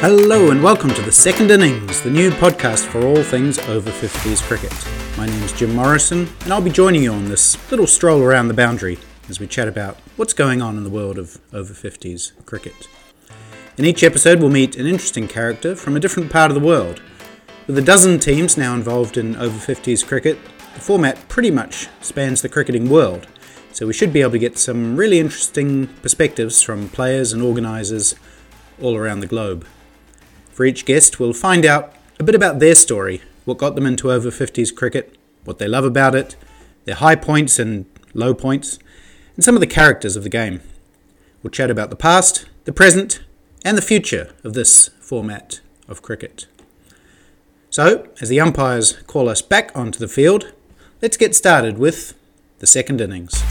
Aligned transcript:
Hello 0.00 0.50
and 0.50 0.62
welcome 0.62 0.90
to 0.90 1.00
the 1.00 1.10
Second 1.10 1.50
Innings, 1.50 2.02
the 2.02 2.10
new 2.10 2.30
podcast 2.30 2.84
for 2.84 3.06
all 3.06 3.22
things 3.22 3.58
over 3.60 3.90
50s 3.90 4.42
cricket. 4.42 4.70
My 5.16 5.24
name 5.24 5.42
is 5.42 5.54
Jim 5.54 5.74
Morrison, 5.74 6.28
and 6.42 6.52
I'll 6.52 6.60
be 6.60 6.68
joining 6.68 7.02
you 7.02 7.12
on 7.14 7.24
this 7.30 7.58
little 7.70 7.86
stroll 7.86 8.20
around 8.20 8.48
the 8.48 8.54
boundary 8.54 8.98
as 9.30 9.40
we 9.40 9.46
chat 9.46 9.68
about 9.68 9.96
what's 10.16 10.34
going 10.34 10.60
on 10.60 10.76
in 10.76 10.84
the 10.84 10.90
world 10.90 11.16
of 11.18 11.40
over 11.50 11.72
50s 11.72 12.32
cricket. 12.44 12.88
In 13.78 13.86
each 13.86 14.04
episode, 14.04 14.38
we'll 14.38 14.50
meet 14.50 14.76
an 14.76 14.86
interesting 14.86 15.26
character 15.26 15.74
from 15.74 15.96
a 15.96 16.00
different 16.00 16.30
part 16.30 16.50
of 16.50 16.54
the 16.54 16.66
world. 16.66 17.00
With 17.66 17.78
a 17.78 17.82
dozen 17.82 18.18
teams 18.20 18.58
now 18.58 18.74
involved 18.74 19.16
in 19.16 19.34
over 19.36 19.56
50s 19.56 20.06
cricket, 20.06 20.38
the 20.74 20.80
format 20.80 21.26
pretty 21.28 21.50
much 21.50 21.88
spans 22.02 22.42
the 22.42 22.50
cricketing 22.50 22.90
world, 22.90 23.28
so 23.72 23.86
we 23.86 23.94
should 23.94 24.12
be 24.12 24.20
able 24.20 24.32
to 24.32 24.38
get 24.38 24.58
some 24.58 24.98
really 24.98 25.18
interesting 25.18 25.86
perspectives 26.02 26.60
from 26.60 26.90
players 26.90 27.32
and 27.32 27.42
organisers 27.42 28.14
all 28.78 28.94
around 28.94 29.20
the 29.20 29.26
globe. 29.26 29.66
For 30.56 30.64
each 30.64 30.86
guest, 30.86 31.20
we'll 31.20 31.34
find 31.34 31.66
out 31.66 31.92
a 32.18 32.24
bit 32.24 32.34
about 32.34 32.60
their 32.60 32.74
story, 32.74 33.20
what 33.44 33.58
got 33.58 33.74
them 33.74 33.84
into 33.84 34.10
over 34.10 34.30
50s 34.30 34.74
cricket, 34.74 35.14
what 35.44 35.58
they 35.58 35.68
love 35.68 35.84
about 35.84 36.14
it, 36.14 36.34
their 36.86 36.94
high 36.94 37.14
points 37.14 37.58
and 37.58 37.84
low 38.14 38.32
points, 38.32 38.78
and 39.34 39.44
some 39.44 39.54
of 39.54 39.60
the 39.60 39.66
characters 39.66 40.16
of 40.16 40.22
the 40.22 40.30
game. 40.30 40.62
We'll 41.42 41.50
chat 41.50 41.70
about 41.70 41.90
the 41.90 41.94
past, 41.94 42.46
the 42.64 42.72
present, 42.72 43.20
and 43.66 43.76
the 43.76 43.82
future 43.82 44.30
of 44.42 44.54
this 44.54 44.88
format 44.98 45.60
of 45.88 46.00
cricket. 46.00 46.46
So, 47.68 48.08
as 48.22 48.30
the 48.30 48.40
umpires 48.40 48.94
call 49.06 49.28
us 49.28 49.42
back 49.42 49.70
onto 49.74 49.98
the 49.98 50.08
field, 50.08 50.54
let's 51.02 51.18
get 51.18 51.34
started 51.34 51.76
with 51.76 52.14
the 52.60 52.66
second 52.66 53.02
innings. 53.02 53.45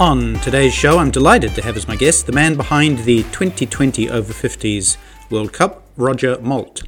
On 0.00 0.34
today's 0.40 0.74
show, 0.74 0.98
I'm 0.98 1.12
delighted 1.12 1.54
to 1.54 1.62
have 1.62 1.76
as 1.76 1.86
my 1.86 1.94
guest 1.94 2.26
the 2.26 2.32
man 2.32 2.56
behind 2.56 2.98
the 2.98 3.22
2020 3.22 4.10
Over 4.10 4.32
50s 4.32 4.96
World 5.30 5.52
Cup, 5.52 5.84
Roger 5.96 6.36
Moult. 6.40 6.82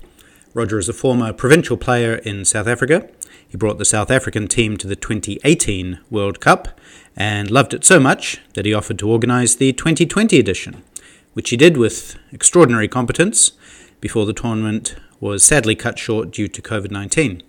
Roger 0.54 0.76
is 0.76 0.88
a 0.88 0.92
former 0.92 1.32
provincial 1.32 1.76
player 1.76 2.16
in 2.16 2.44
South 2.44 2.66
Africa. 2.66 3.08
He 3.46 3.56
brought 3.56 3.78
the 3.78 3.84
South 3.84 4.10
African 4.10 4.48
team 4.48 4.76
to 4.78 4.88
the 4.88 4.96
2018 4.96 6.00
World 6.10 6.40
Cup 6.40 6.80
and 7.14 7.48
loved 7.48 7.74
it 7.74 7.84
so 7.84 8.00
much 8.00 8.40
that 8.54 8.66
he 8.66 8.74
offered 8.74 8.98
to 8.98 9.08
organise 9.08 9.54
the 9.54 9.72
2020 9.72 10.40
edition, 10.40 10.82
which 11.32 11.50
he 11.50 11.56
did 11.56 11.76
with 11.76 12.18
extraordinary 12.32 12.88
competence 12.88 13.52
before 14.00 14.26
the 14.26 14.32
tournament 14.32 14.96
was 15.20 15.44
sadly 15.44 15.76
cut 15.76 15.96
short 15.96 16.32
due 16.32 16.48
to 16.48 16.60
COVID 16.60 16.90
19. 16.90 17.44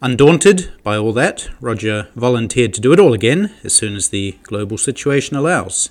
Undaunted 0.00 0.70
by 0.84 0.96
all 0.96 1.12
that, 1.12 1.48
Roger 1.60 2.06
volunteered 2.14 2.72
to 2.74 2.80
do 2.80 2.92
it 2.92 3.00
all 3.00 3.12
again 3.12 3.52
as 3.64 3.72
soon 3.72 3.96
as 3.96 4.10
the 4.10 4.38
global 4.44 4.78
situation 4.78 5.36
allows. 5.36 5.90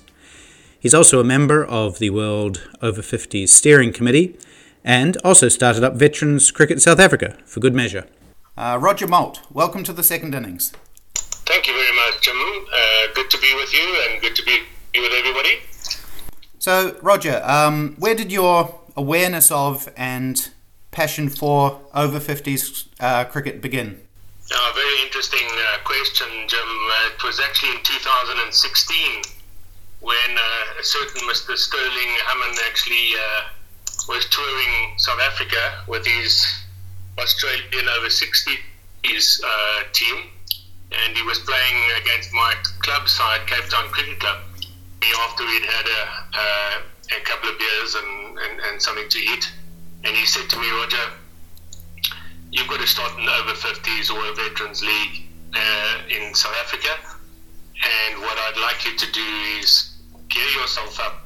He's 0.80 0.94
also 0.94 1.20
a 1.20 1.24
member 1.24 1.62
of 1.62 1.98
the 1.98 2.08
World 2.08 2.66
Over 2.80 3.02
50s 3.02 3.50
Steering 3.50 3.92
Committee 3.92 4.38
and 4.82 5.18
also 5.18 5.48
started 5.48 5.84
up 5.84 5.96
Veterans 5.96 6.50
Cricket 6.50 6.80
South 6.80 6.98
Africa 6.98 7.36
for 7.44 7.60
good 7.60 7.74
measure. 7.74 8.06
Uh, 8.56 8.78
Roger 8.80 9.06
Moult, 9.06 9.42
welcome 9.52 9.84
to 9.84 9.92
the 9.92 10.02
second 10.02 10.34
innings. 10.34 10.72
Thank 11.14 11.66
you 11.66 11.74
very 11.74 11.94
much, 11.94 12.22
Jim. 12.22 12.36
Uh, 12.36 13.12
good 13.14 13.28
to 13.28 13.38
be 13.38 13.54
with 13.56 13.74
you 13.74 14.04
and 14.08 14.22
good 14.22 14.34
to 14.36 14.42
be 14.42 14.62
with 14.94 15.12
everybody. 15.12 15.58
So, 16.58 16.96
Roger, 17.02 17.42
um, 17.44 17.94
where 17.98 18.14
did 18.14 18.32
your 18.32 18.80
awareness 18.96 19.50
of 19.50 19.90
and 19.98 20.48
passion 20.98 21.28
for 21.28 21.78
over 21.94 22.18
50s 22.18 22.88
uh, 22.98 23.22
cricket 23.30 23.62
begin? 23.62 23.86
A 24.50 24.74
very 24.74 24.98
interesting 25.06 25.46
uh, 25.46 25.78
question, 25.84 26.26
Jim. 26.48 26.58
Uh, 26.66 27.14
it 27.14 27.22
was 27.22 27.38
actually 27.38 27.70
in 27.70 27.82
2016 27.84 29.22
when 30.00 30.30
uh, 30.34 30.80
a 30.80 30.82
certain 30.82 31.22
Mr. 31.30 31.54
Sterling 31.56 32.12
Hammond 32.26 32.58
actually 32.66 33.14
uh, 33.14 33.42
was 34.08 34.26
touring 34.26 34.98
South 34.98 35.20
Africa 35.20 35.62
with 35.86 36.04
his 36.04 36.42
Australian 37.16 37.86
over 37.94 38.10
60s 38.10 38.58
uh, 39.06 39.82
team, 39.92 40.16
and 40.98 41.16
he 41.16 41.22
was 41.22 41.38
playing 41.46 41.78
against 42.02 42.32
my 42.32 42.54
club 42.82 43.06
side, 43.08 43.46
Cape 43.46 43.70
Town 43.70 43.86
Cricket 43.94 44.18
Club. 44.18 44.38
After 45.30 45.44
we'd 45.46 45.62
had 45.62 45.86
a, 45.86 46.02
a 47.16 47.20
couple 47.22 47.50
of 47.50 47.56
beers 47.56 47.94
and, 47.94 48.38
and, 48.38 48.60
and 48.66 48.82
something 48.82 49.08
to 49.08 49.18
eat, 49.18 49.46
and 50.04 50.16
he 50.16 50.26
said 50.26 50.48
to 50.50 50.58
me, 50.58 50.70
Roger, 50.70 51.12
you've 52.50 52.68
got 52.68 52.80
to 52.80 52.86
start 52.86 53.12
an 53.18 53.28
over 53.28 53.52
50s 53.52 54.12
or 54.14 54.24
a 54.30 54.34
veterans 54.34 54.82
league 54.82 55.26
uh, 55.54 55.98
in 56.08 56.34
South 56.34 56.54
Africa. 56.60 56.88
And 57.78 58.20
what 58.20 58.36
I'd 58.38 58.60
like 58.60 58.84
you 58.84 58.96
to 58.96 59.12
do 59.12 59.28
is 59.60 59.96
gear 60.28 60.48
yourself 60.60 60.98
up 61.00 61.24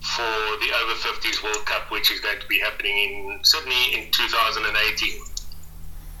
for 0.00 0.58
the 0.60 0.70
over 0.82 0.94
50s 0.94 1.42
World 1.42 1.64
Cup, 1.66 1.90
which 1.90 2.10
is 2.10 2.20
going 2.20 2.40
to 2.40 2.46
be 2.46 2.58
happening 2.60 2.96
in 2.96 3.38
Sydney 3.42 3.94
in 3.94 4.10
2018. 4.10 5.20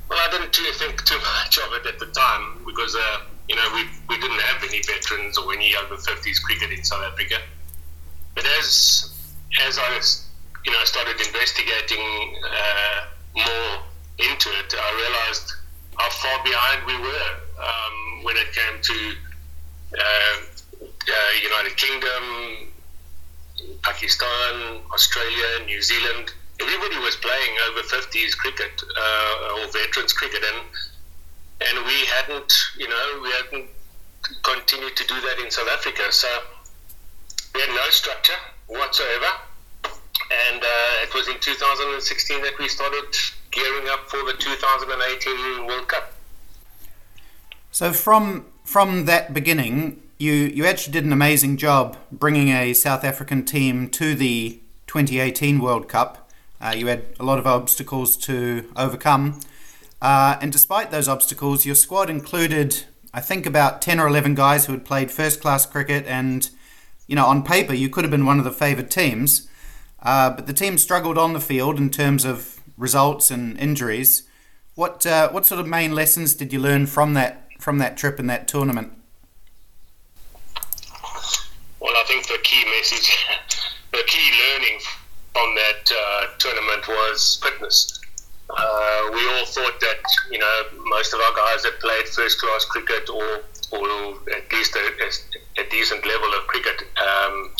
Well, 0.08 0.18
I 0.18 0.30
didn't 0.30 0.54
think 0.54 1.04
too 1.04 1.18
much 1.44 1.58
of 1.58 1.72
it 1.74 1.86
at 1.86 1.98
the 1.98 2.06
time 2.06 2.64
because, 2.66 2.94
uh, 2.94 3.20
you 3.48 3.56
know, 3.56 3.68
we, 3.74 3.84
we 4.08 4.20
didn't 4.20 4.40
have 4.40 4.62
any 4.64 4.82
veterans 4.82 5.38
or 5.38 5.52
any 5.52 5.74
over 5.76 5.96
50s 5.96 6.42
cricket 6.42 6.70
in 6.70 6.84
South 6.84 7.02
Africa. 7.02 7.36
But 8.34 8.44
as 8.60 9.14
as 9.66 9.78
I 9.78 9.96
you 10.68 10.74
know, 10.74 10.80
I 10.80 10.84
started 10.84 11.16
investigating 11.16 12.36
uh, 12.44 13.00
more 13.36 13.80
into 14.18 14.50
it, 14.60 14.68
I 14.76 14.90
realized 15.00 15.54
how 15.96 16.10
far 16.10 16.44
behind 16.44 16.84
we 16.84 16.96
were 17.00 17.30
um, 17.56 18.24
when 18.24 18.36
it 18.36 18.52
came 18.52 18.76
to 18.82 18.98
uh, 19.96 20.36
uh, 20.84 21.32
United 21.42 21.74
Kingdom, 21.78 22.68
Pakistan, 23.80 24.84
Australia, 24.92 25.64
New 25.64 25.80
Zealand. 25.80 26.34
Everybody 26.60 26.98
was 26.98 27.16
playing 27.16 27.56
over 27.70 27.80
50s 27.88 28.36
cricket 28.36 28.82
uh, 28.94 29.56
or 29.56 29.72
veterans 29.72 30.12
cricket, 30.12 30.44
and 30.52 30.66
and 31.64 31.86
we 31.86 31.98
hadn't, 32.12 32.52
you 32.76 32.88
know, 32.88 33.20
we 33.22 33.30
hadn't 33.30 33.70
continued 34.42 34.96
to 34.96 35.06
do 35.06 35.18
that 35.22 35.38
in 35.42 35.50
South 35.50 35.68
Africa. 35.68 36.12
So 36.12 36.28
we 37.54 37.62
had 37.62 37.70
no 37.70 37.88
structure 37.88 38.40
whatsoever 38.66 39.32
and 40.30 40.62
uh, 40.62 41.02
it 41.02 41.14
was 41.14 41.28
in 41.28 41.38
2016 41.40 42.42
that 42.42 42.58
we 42.58 42.68
started 42.68 43.16
gearing 43.50 43.88
up 43.88 44.08
for 44.08 44.18
the 44.24 44.34
2018 44.38 45.66
World 45.66 45.88
Cup. 45.88 46.12
So 47.70 47.92
from 47.92 48.46
from 48.64 49.06
that 49.06 49.32
beginning, 49.32 50.02
you 50.18 50.32
you 50.32 50.66
actually 50.66 50.92
did 50.92 51.04
an 51.04 51.12
amazing 51.12 51.56
job 51.56 51.96
bringing 52.12 52.48
a 52.48 52.74
South 52.74 53.04
African 53.04 53.44
team 53.44 53.88
to 53.90 54.14
the 54.14 54.60
2018 54.86 55.60
World 55.60 55.88
Cup. 55.88 56.30
Uh, 56.60 56.74
you 56.76 56.88
had 56.88 57.04
a 57.20 57.24
lot 57.24 57.38
of 57.38 57.46
obstacles 57.46 58.16
to 58.16 58.70
overcome, 58.76 59.40
uh, 60.02 60.36
and 60.40 60.50
despite 60.50 60.90
those 60.90 61.08
obstacles, 61.08 61.64
your 61.64 61.76
squad 61.76 62.10
included, 62.10 62.84
I 63.14 63.20
think, 63.20 63.46
about 63.46 63.80
10 63.80 64.00
or 64.00 64.08
11 64.08 64.34
guys 64.34 64.66
who 64.66 64.72
had 64.72 64.84
played 64.84 65.12
first 65.12 65.40
class 65.40 65.64
cricket, 65.66 66.04
and 66.06 66.50
you 67.06 67.14
know, 67.14 67.26
on 67.26 67.44
paper, 67.44 67.74
you 67.74 67.88
could 67.88 68.04
have 68.04 68.10
been 68.10 68.26
one 68.26 68.38
of 68.38 68.44
the 68.44 68.50
favoured 68.50 68.90
teams. 68.90 69.48
Uh, 70.02 70.30
but 70.30 70.46
the 70.46 70.52
team 70.52 70.78
struggled 70.78 71.18
on 71.18 71.32
the 71.32 71.40
field 71.40 71.78
in 71.78 71.90
terms 71.90 72.24
of 72.24 72.60
results 72.76 73.30
and 73.30 73.58
injuries. 73.58 74.22
What 74.74 75.04
uh, 75.04 75.30
what 75.30 75.44
sort 75.44 75.60
of 75.60 75.66
main 75.66 75.94
lessons 75.94 76.34
did 76.34 76.52
you 76.52 76.60
learn 76.60 76.86
from 76.86 77.14
that 77.14 77.48
from 77.58 77.78
that 77.78 77.96
trip 77.96 78.18
and 78.18 78.30
that 78.30 78.46
tournament? 78.46 78.92
Well, 81.80 81.96
I 81.96 82.04
think 82.06 82.26
the 82.28 82.38
key 82.44 82.64
message, 82.78 83.16
the 83.92 84.04
key 84.06 84.30
learning 84.52 84.78
from 85.32 85.54
that 85.56 85.92
uh, 85.92 86.26
tournament 86.38 86.86
was 86.86 87.40
fitness. 87.42 88.00
Uh, 88.50 89.10
we 89.12 89.28
all 89.28 89.44
thought 89.46 89.78
that 89.80 90.00
you 90.30 90.38
know 90.38 90.62
most 90.86 91.12
of 91.12 91.20
our 91.20 91.34
guys 91.34 91.64
had 91.64 91.78
played 91.80 92.08
first 92.08 92.40
class 92.40 92.64
cricket 92.64 93.10
or 93.10 93.40
or 93.70 94.14
at 94.34 94.50
least 94.52 94.74
a, 94.76 95.60
a 95.60 95.68
decent 95.70 96.06
level 96.06 96.32
of 96.34 96.46
cricket. 96.46 96.82
Um, 96.96 97.50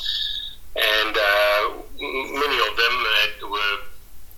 and 0.78 1.16
uh, 1.16 1.82
many 1.98 2.58
of 2.68 2.76
them 2.76 3.50
were 3.50 3.78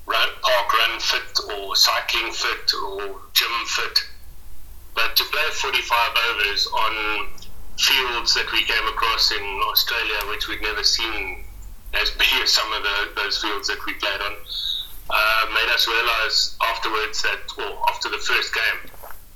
run, 0.07 0.29
park 0.41 0.73
run 0.73 1.01
fit 1.01 1.39
or 1.55 1.77
cycling 1.77 2.33
fit 2.33 2.73
or 2.75 3.21
gym 3.33 3.57
fit. 3.67 3.99
But 4.95 5.17
to 5.17 5.25
play 5.25 5.49
45 5.53 6.17
overs 6.31 6.67
on 6.67 7.27
fields 7.79 8.35
that 8.35 8.51
we 8.53 8.65
came 8.65 8.87
across 8.89 9.33
in 9.33 9.61
Australia, 9.69 10.19
which 10.31 10.49
we'd 10.49 10.63
never 10.63 10.83
seen 10.83 11.45
as 11.95 12.11
big 12.19 12.33
as 12.43 12.51
some 12.51 12.73
of 12.73 12.83
the, 12.83 13.13
those 13.17 13.39
fields 13.39 13.69
that 13.69 13.79
we 13.87 13.95
played 13.95 14.21
on, 14.21 14.35
uh, 15.11 15.47
made 15.53 15.73
us 15.75 15.87
realize 15.87 16.57
afterwards 16.63 17.23
that, 17.23 17.41
or 17.59 17.91
after 17.91 18.09
the 18.09 18.19
first 18.19 18.55
game, 18.55 18.91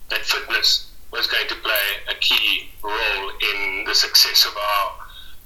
that 0.09 0.25
fitness 0.25 0.91
was 1.11 1.27
going 1.27 1.49
to 1.49 1.55
play 1.57 1.87
a 2.11 2.15
key 2.15 2.71
role 2.83 3.31
in 3.53 3.85
the 3.85 3.95
success 3.95 4.45
of 4.47 4.57
our 4.57 5.04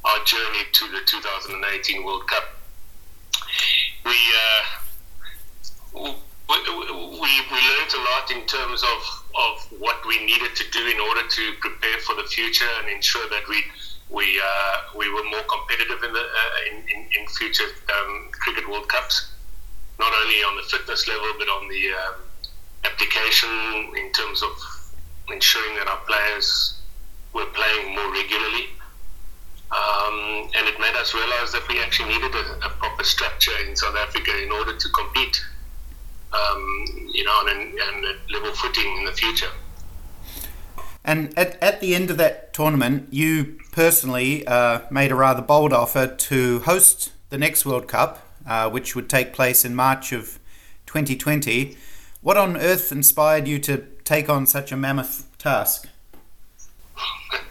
our 0.08 0.24
journey 0.24 0.64
to 0.72 0.88
the 0.88 1.00
2018 1.04 2.04
World 2.04 2.26
Cup. 2.26 2.44
We, 4.04 4.12
uh, 4.12 4.62
we, 5.94 6.00
we, 6.00 7.30
we 7.52 7.60
learned 7.60 7.92
a 7.92 8.02
lot 8.08 8.30
in 8.30 8.46
terms 8.46 8.82
of, 8.82 9.24
of 9.36 9.80
what 9.80 10.06
we 10.06 10.24
needed 10.24 10.56
to 10.56 10.64
do 10.70 10.86
in 10.86 10.98
order 11.00 11.28
to 11.28 11.52
prepare 11.60 11.98
for 12.00 12.14
the 12.14 12.24
future 12.24 12.68
and 12.80 12.88
ensure 12.88 13.28
that 13.28 13.46
we 13.48 13.62
we 14.10 14.24
uh, 14.42 14.96
we 14.96 15.12
were 15.12 15.24
more 15.24 15.42
competitive 15.42 16.02
in 16.02 16.12
the 16.14 16.20
uh, 16.20 16.72
in, 16.72 16.76
in, 16.88 17.08
in, 17.20 17.28
future 17.28 17.68
um, 17.94 18.30
cricket 18.32 18.66
World 18.66 18.88
Cups, 18.88 19.32
not 19.98 20.10
only 20.22 20.36
on 20.36 20.56
the 20.56 20.62
fitness 20.62 21.06
level 21.06 21.28
but 21.38 21.46
on 21.48 21.68
the 21.68 21.92
um, 21.92 22.14
application 22.84 23.50
in 23.98 24.10
terms 24.12 24.42
of 24.42 24.50
ensuring 25.30 25.74
that 25.76 25.88
our 25.88 26.00
players 26.06 26.80
were 27.34 27.44
playing 27.52 27.94
more 27.94 28.10
regularly. 28.10 28.70
Um, 29.70 30.48
and 30.56 30.66
it 30.66 30.80
made 30.80 30.94
us 30.94 31.12
realize 31.12 31.52
that 31.52 31.66
we 31.68 31.78
actually 31.82 32.14
needed 32.14 32.34
a, 32.34 32.66
a, 32.66 32.70
proper 32.70 33.04
structure 33.04 33.52
in 33.66 33.76
South 33.76 33.96
Africa 33.96 34.30
in 34.42 34.50
order 34.50 34.74
to 34.74 34.88
compete, 34.88 35.44
um, 36.32 36.86
you 37.12 37.22
know, 37.22 37.32
on, 37.32 37.48
a 37.48 38.32
level 38.32 38.54
footing 38.54 38.96
in 38.96 39.04
the 39.04 39.12
future. 39.12 39.50
And 41.04 41.38
at, 41.38 41.62
at 41.62 41.80
the 41.80 41.94
end 41.94 42.10
of 42.10 42.16
that 42.16 42.54
tournament, 42.54 43.08
you 43.12 43.58
personally 43.72 44.46
uh, 44.46 44.80
made 44.90 45.12
a 45.12 45.14
rather 45.14 45.42
bold 45.42 45.74
offer 45.74 46.06
to 46.06 46.60
host 46.60 47.12
the 47.28 47.36
next 47.36 47.66
World 47.66 47.88
Cup, 47.88 48.26
uh, 48.46 48.70
which 48.70 48.96
would 48.96 49.10
take 49.10 49.34
place 49.34 49.66
in 49.66 49.74
March 49.74 50.12
of 50.12 50.38
2020. 50.86 51.76
What 52.22 52.38
on 52.38 52.56
earth 52.56 52.90
inspired 52.90 53.46
you 53.46 53.58
to 53.60 53.84
take 54.04 54.30
on 54.30 54.46
such 54.46 54.72
a 54.72 54.76
mammoth 54.76 55.26
task? 55.36 55.88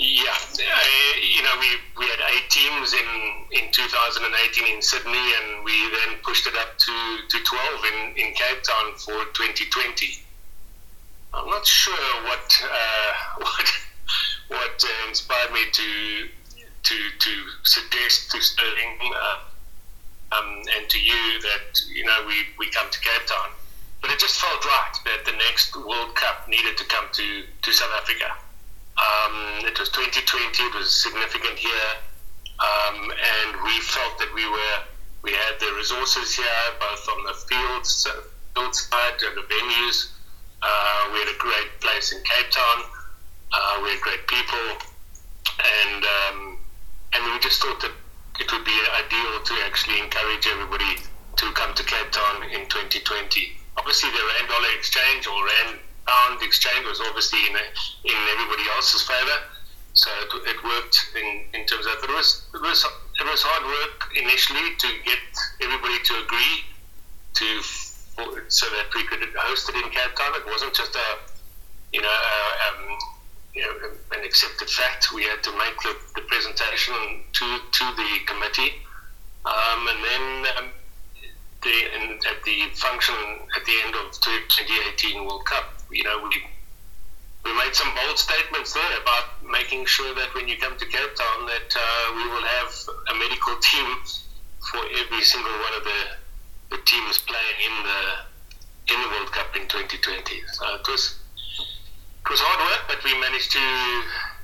yeah, 0.00 0.32
uh, 0.32 0.80
you 1.20 1.42
know, 1.42 1.52
we, 1.60 1.68
we 1.98 2.06
had 2.08 2.20
eight 2.32 2.48
teams 2.48 2.94
in, 2.94 3.64
in 3.64 3.70
2018 3.70 4.76
in 4.76 4.80
Sydney, 4.80 5.12
and 5.12 5.62
we 5.62 5.76
then 5.90 6.16
pushed 6.22 6.46
it 6.46 6.54
up 6.56 6.78
to, 6.78 7.18
to 7.28 7.44
12 7.44 7.84
in, 7.84 8.16
in 8.16 8.32
Cape 8.32 8.62
Town 8.62 8.96
for 8.96 9.28
2020. 9.36 10.24
I'm 11.34 11.46
not 11.50 11.66
sure 11.66 12.22
what 12.24 12.60
uh, 12.64 13.12
what 13.38 13.66
what 14.48 14.84
uh, 14.84 15.08
inspired 15.08 15.52
me 15.52 15.60
to 15.70 16.28
to 16.82 16.96
to 17.20 17.30
suggest 17.62 18.32
to 18.32 18.40
Sterling 18.40 18.98
uh, 19.14 19.38
um, 20.32 20.62
and 20.76 20.88
to 20.88 20.98
you 20.98 21.40
that 21.42 21.78
you 21.94 22.04
know 22.04 22.24
we, 22.26 22.34
we 22.58 22.68
come 22.70 22.90
to 22.90 23.00
Cape 23.00 23.26
Town, 23.28 23.50
but 24.00 24.10
it 24.10 24.18
just 24.18 24.40
felt 24.40 24.64
right 24.64 24.92
that 25.04 25.24
the 25.24 25.36
next 25.38 25.76
World 25.76 26.16
Cup 26.16 26.48
needed 26.48 26.76
to 26.78 26.84
come 26.86 27.06
to 27.12 27.44
to 27.62 27.72
South 27.72 27.92
Africa. 28.02 28.34
Um, 29.00 29.64
it 29.64 29.78
was 29.78 29.88
2020; 29.88 30.62
it 30.62 30.74
was 30.74 30.86
a 30.86 30.98
significant 31.08 31.62
year, 31.62 31.88
um, 32.60 33.10
and 33.10 33.62
we 33.64 33.80
felt 33.80 34.18
that 34.18 34.32
we 34.34 34.44
were 34.48 34.78
we 35.22 35.32
had 35.32 35.60
the 35.60 35.72
resources 35.76 36.36
here, 36.36 36.64
both 36.78 37.08
on 37.08 37.24
the 37.24 37.34
field 37.48 37.86
field 38.54 38.74
side 38.74 39.16
and 39.24 39.36
the 39.36 39.46
venues 39.48 40.10
uh, 40.62 41.08
we 41.12 41.18
had 41.20 41.28
a 41.28 41.38
great 41.38 41.80
place 41.80 42.12
in 42.12 42.22
Cape 42.22 42.50
Town. 42.50 42.84
Uh, 43.52 43.80
we 43.82 43.90
had 43.90 44.00
great 44.00 44.26
people, 44.26 44.66
and 45.58 46.04
um, 46.04 46.58
and 47.14 47.32
we 47.32 47.38
just 47.40 47.62
thought 47.62 47.80
that 47.80 47.92
it 48.38 48.52
would 48.52 48.64
be 48.64 48.76
ideal 48.92 49.40
to 49.42 49.54
actually 49.64 49.98
encourage 49.98 50.46
everybody 50.46 51.00
to 51.36 51.52
come 51.52 51.74
to 51.74 51.82
Cape 51.82 52.10
Town 52.12 52.44
in 52.52 52.68
2020. 52.68 53.56
Obviously, 53.76 54.10
the 54.10 54.22
rand 54.36 54.48
dollar 54.48 54.68
exchange 54.76 55.26
or 55.26 55.44
rand 55.44 55.78
pound 56.06 56.42
exchange 56.42 56.86
was 56.86 57.00
obviously 57.00 57.40
in, 57.46 57.56
in 57.56 58.18
everybody 58.32 58.64
else's 58.74 59.02
favour, 59.02 59.38
so 59.92 60.10
it, 60.22 60.56
it, 60.56 60.64
worked 60.64 61.10
in, 61.16 61.44
in 61.52 61.66
terms 61.66 61.86
of 61.86 61.92
it 62.02 62.10
was 62.10 62.46
it 62.54 62.62
was 62.62 62.86
it 63.20 63.26
was 63.26 63.42
hard 63.42 63.64
work 63.66 64.10
initially 64.14 64.76
to 64.78 64.88
get 65.04 65.18
everybody 65.60 65.98
to 66.04 66.14
agree 66.22 66.64
to 67.34 67.60
so 68.48 68.66
that 68.66 68.92
we 68.94 69.04
could 69.04 69.20
host 69.36 69.68
it 69.68 69.76
in 69.76 69.90
Cape 69.90 70.14
Town. 70.16 70.32
It 70.34 70.46
wasn't 70.46 70.74
just 70.74 70.94
a, 70.94 71.08
you 71.92 72.02
know, 72.02 72.08
a, 72.08 72.38
um, 72.68 72.98
you 73.54 73.62
know, 73.62 73.90
an 74.16 74.24
accepted 74.24 74.68
fact. 74.68 75.12
We 75.12 75.24
had 75.24 75.42
to 75.44 75.52
make 75.56 75.76
the, 75.82 75.96
the 76.14 76.22
presentation 76.22 76.94
to 77.32 77.58
to 77.72 77.84
the 77.96 78.10
committee, 78.26 78.72
um, 79.44 79.88
and 79.88 80.04
then 80.04 80.56
um, 80.56 80.68
the 81.62 81.76
in, 81.94 82.18
at 82.28 82.42
the 82.44 82.68
function 82.74 83.14
at 83.56 83.64
the 83.64 83.76
end 83.84 83.94
of 83.94 84.12
the 84.12 84.42
2018 84.48 85.24
World 85.24 85.44
Cup, 85.44 85.79
you 85.92 86.04
know, 86.04 86.22
we 86.22 86.42
we 87.44 87.56
made 87.56 87.74
some 87.74 87.88
bold 87.94 88.18
statements 88.18 88.74
there 88.74 89.00
about 89.02 89.24
making 89.50 89.86
sure 89.86 90.14
that 90.14 90.34
when 90.34 90.46
you 90.46 90.56
come 90.58 90.76
to 90.76 90.84
Cape 90.84 91.14
Town, 91.16 91.46
that 91.46 91.74
uh, 91.74 92.14
we 92.14 92.24
will 92.28 92.44
have 92.44 92.70
a 93.10 93.14
medical 93.14 93.56
team 93.70 93.96
for 94.70 94.80
every 95.00 95.22
single 95.22 95.52
one 95.52 95.74
of 95.76 95.84
the 95.84 96.00
the 96.70 96.78
team 96.84 97.02
was 97.08 97.18
playing 97.18 97.58
in 97.66 97.74
the 97.82 98.94
in 98.94 99.00
the 99.02 99.08
World 99.08 99.32
Cup 99.32 99.56
in 99.56 99.62
2020. 99.68 100.42
So 100.52 100.64
it 100.74 100.86
was 100.86 101.18
it 102.24 102.30
was 102.30 102.40
hard 102.40 102.60
work, 102.60 102.84
but 102.88 103.04
we 103.04 103.18
managed 103.20 103.52
to 103.52 103.66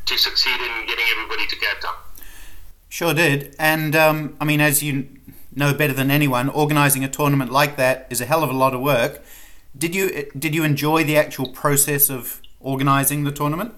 to 0.06 0.19
succeed 0.19 0.58
in 0.60 0.87
getting 0.87 1.04
everybody 1.12 1.46
to 1.46 1.56
Cape 1.56 1.81
Town. 1.81 1.94
Sure 2.88 3.14
did, 3.14 3.54
and 3.58 3.94
um, 3.94 4.37
I 4.40 4.44
mean, 4.44 4.60
as 4.60 4.82
you 4.82 5.08
know 5.54 5.75
better 5.75 5.93
than 5.93 6.10
anyone, 6.10 6.48
organising 6.48 7.04
a 7.04 7.08
tournament 7.08 7.50
like 7.50 7.76
that 7.76 8.06
is 8.10 8.20
a 8.20 8.26
hell 8.26 8.43
of 8.43 8.50
a 8.50 8.52
lot 8.52 8.75
of 8.75 8.81
work. 8.81 9.22
Did 9.76 9.94
you 9.94 10.31
did 10.38 10.55
you 10.55 10.64
enjoy 10.64 11.05
the 11.05 11.19
actual 11.19 11.49
process 11.49 12.08
of 12.08 12.40
organising 12.61 13.25
the 13.25 13.32
tournament? 13.32 13.75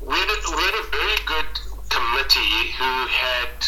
We 0.00 0.14
had, 0.14 0.28
a, 0.28 0.56
we 0.56 0.62
had 0.62 0.74
a 0.74 0.86
very 0.94 1.18
good 1.26 1.50
committee 1.88 2.70
who 2.78 2.92
had 3.08 3.58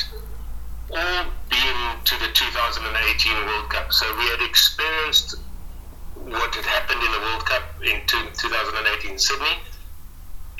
all 0.91 1.25
been 1.49 2.05
to 2.05 2.15
the 2.21 2.31
2018 2.33 3.47
World 3.47 3.71
Cup. 3.71 3.93
So 3.93 4.07
we 4.19 4.25
had 4.27 4.41
experienced 4.43 5.35
what 6.15 6.55
had 6.55 6.65
happened 6.65 7.03
in 7.03 7.11
the 7.11 7.19
World 7.19 7.45
Cup 7.45 7.63
in 7.83 8.01
2018 8.07 9.19
Sydney. 9.19 9.57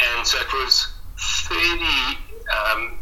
And 0.01 0.27
so 0.27 0.39
it 0.39 0.53
was 0.53 0.89
fairly, 1.17 2.19
um, 2.51 2.99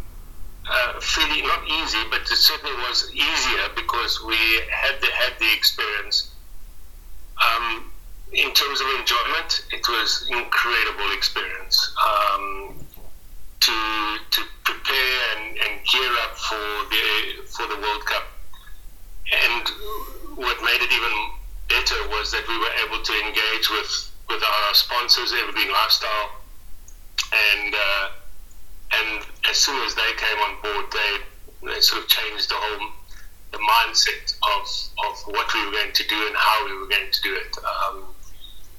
uh, 0.68 1.00
fairly 1.00 1.42
not 1.42 1.66
easy, 1.66 2.02
but 2.10 2.20
it 2.20 2.28
certainly 2.28 2.76
was 2.88 3.10
easier 3.14 3.68
because 3.74 4.22
we 4.22 4.36
had 4.70 5.00
the, 5.00 5.08
had 5.14 5.38
the 5.38 5.50
experience. 5.56 6.34
Um, 7.44 7.90
in 8.32 8.52
terms 8.52 8.80
of 8.80 8.86
enjoyment, 8.98 9.64
it 9.72 9.88
was 9.88 10.28
incredible 10.30 11.12
experience. 11.16 11.94
Um, 11.96 12.86
to 13.60 14.18
to 14.30 14.40
prepare 14.64 15.18
and, 15.36 15.58
and 15.58 15.84
gear 15.84 16.12
up 16.24 16.36
for 16.38 16.66
the 16.90 17.46
for 17.46 17.66
the 17.66 17.76
World 17.80 18.04
Cup. 18.06 18.26
And 19.28 19.68
what 20.36 20.56
made 20.62 20.80
it 20.80 20.92
even 20.92 21.14
better 21.68 22.08
was 22.08 22.30
that 22.32 22.46
we 22.48 22.56
were 22.56 22.74
able 22.86 23.02
to 23.02 23.12
engage 23.26 23.68
with 23.70 23.90
with 24.28 24.42
our 24.42 24.74
sponsors, 24.74 25.32
Evergreen 25.32 25.72
Lifestyle, 25.72 26.30
and 27.32 27.74
uh, 27.74 28.08
and 28.94 29.26
as 29.50 29.56
soon 29.56 29.82
as 29.84 29.94
they 29.94 30.12
came 30.16 30.38
on 30.38 30.62
board, 30.62 30.86
they 30.92 31.72
they 31.72 31.80
sort 31.80 32.02
of 32.02 32.08
changed 32.08 32.48
the 32.48 32.54
whole 32.54 32.88
the 33.50 33.58
mindset 33.58 34.34
of 34.42 34.66
of 35.06 35.34
what 35.34 35.52
we 35.54 35.64
were 35.64 35.72
going 35.72 35.92
to 35.92 36.06
do 36.06 36.26
and 36.26 36.36
how 36.36 36.66
we 36.66 36.76
were 36.78 36.86
going 36.86 37.10
to 37.10 37.22
do 37.22 37.34
it. 37.34 37.56
Um, 37.58 38.04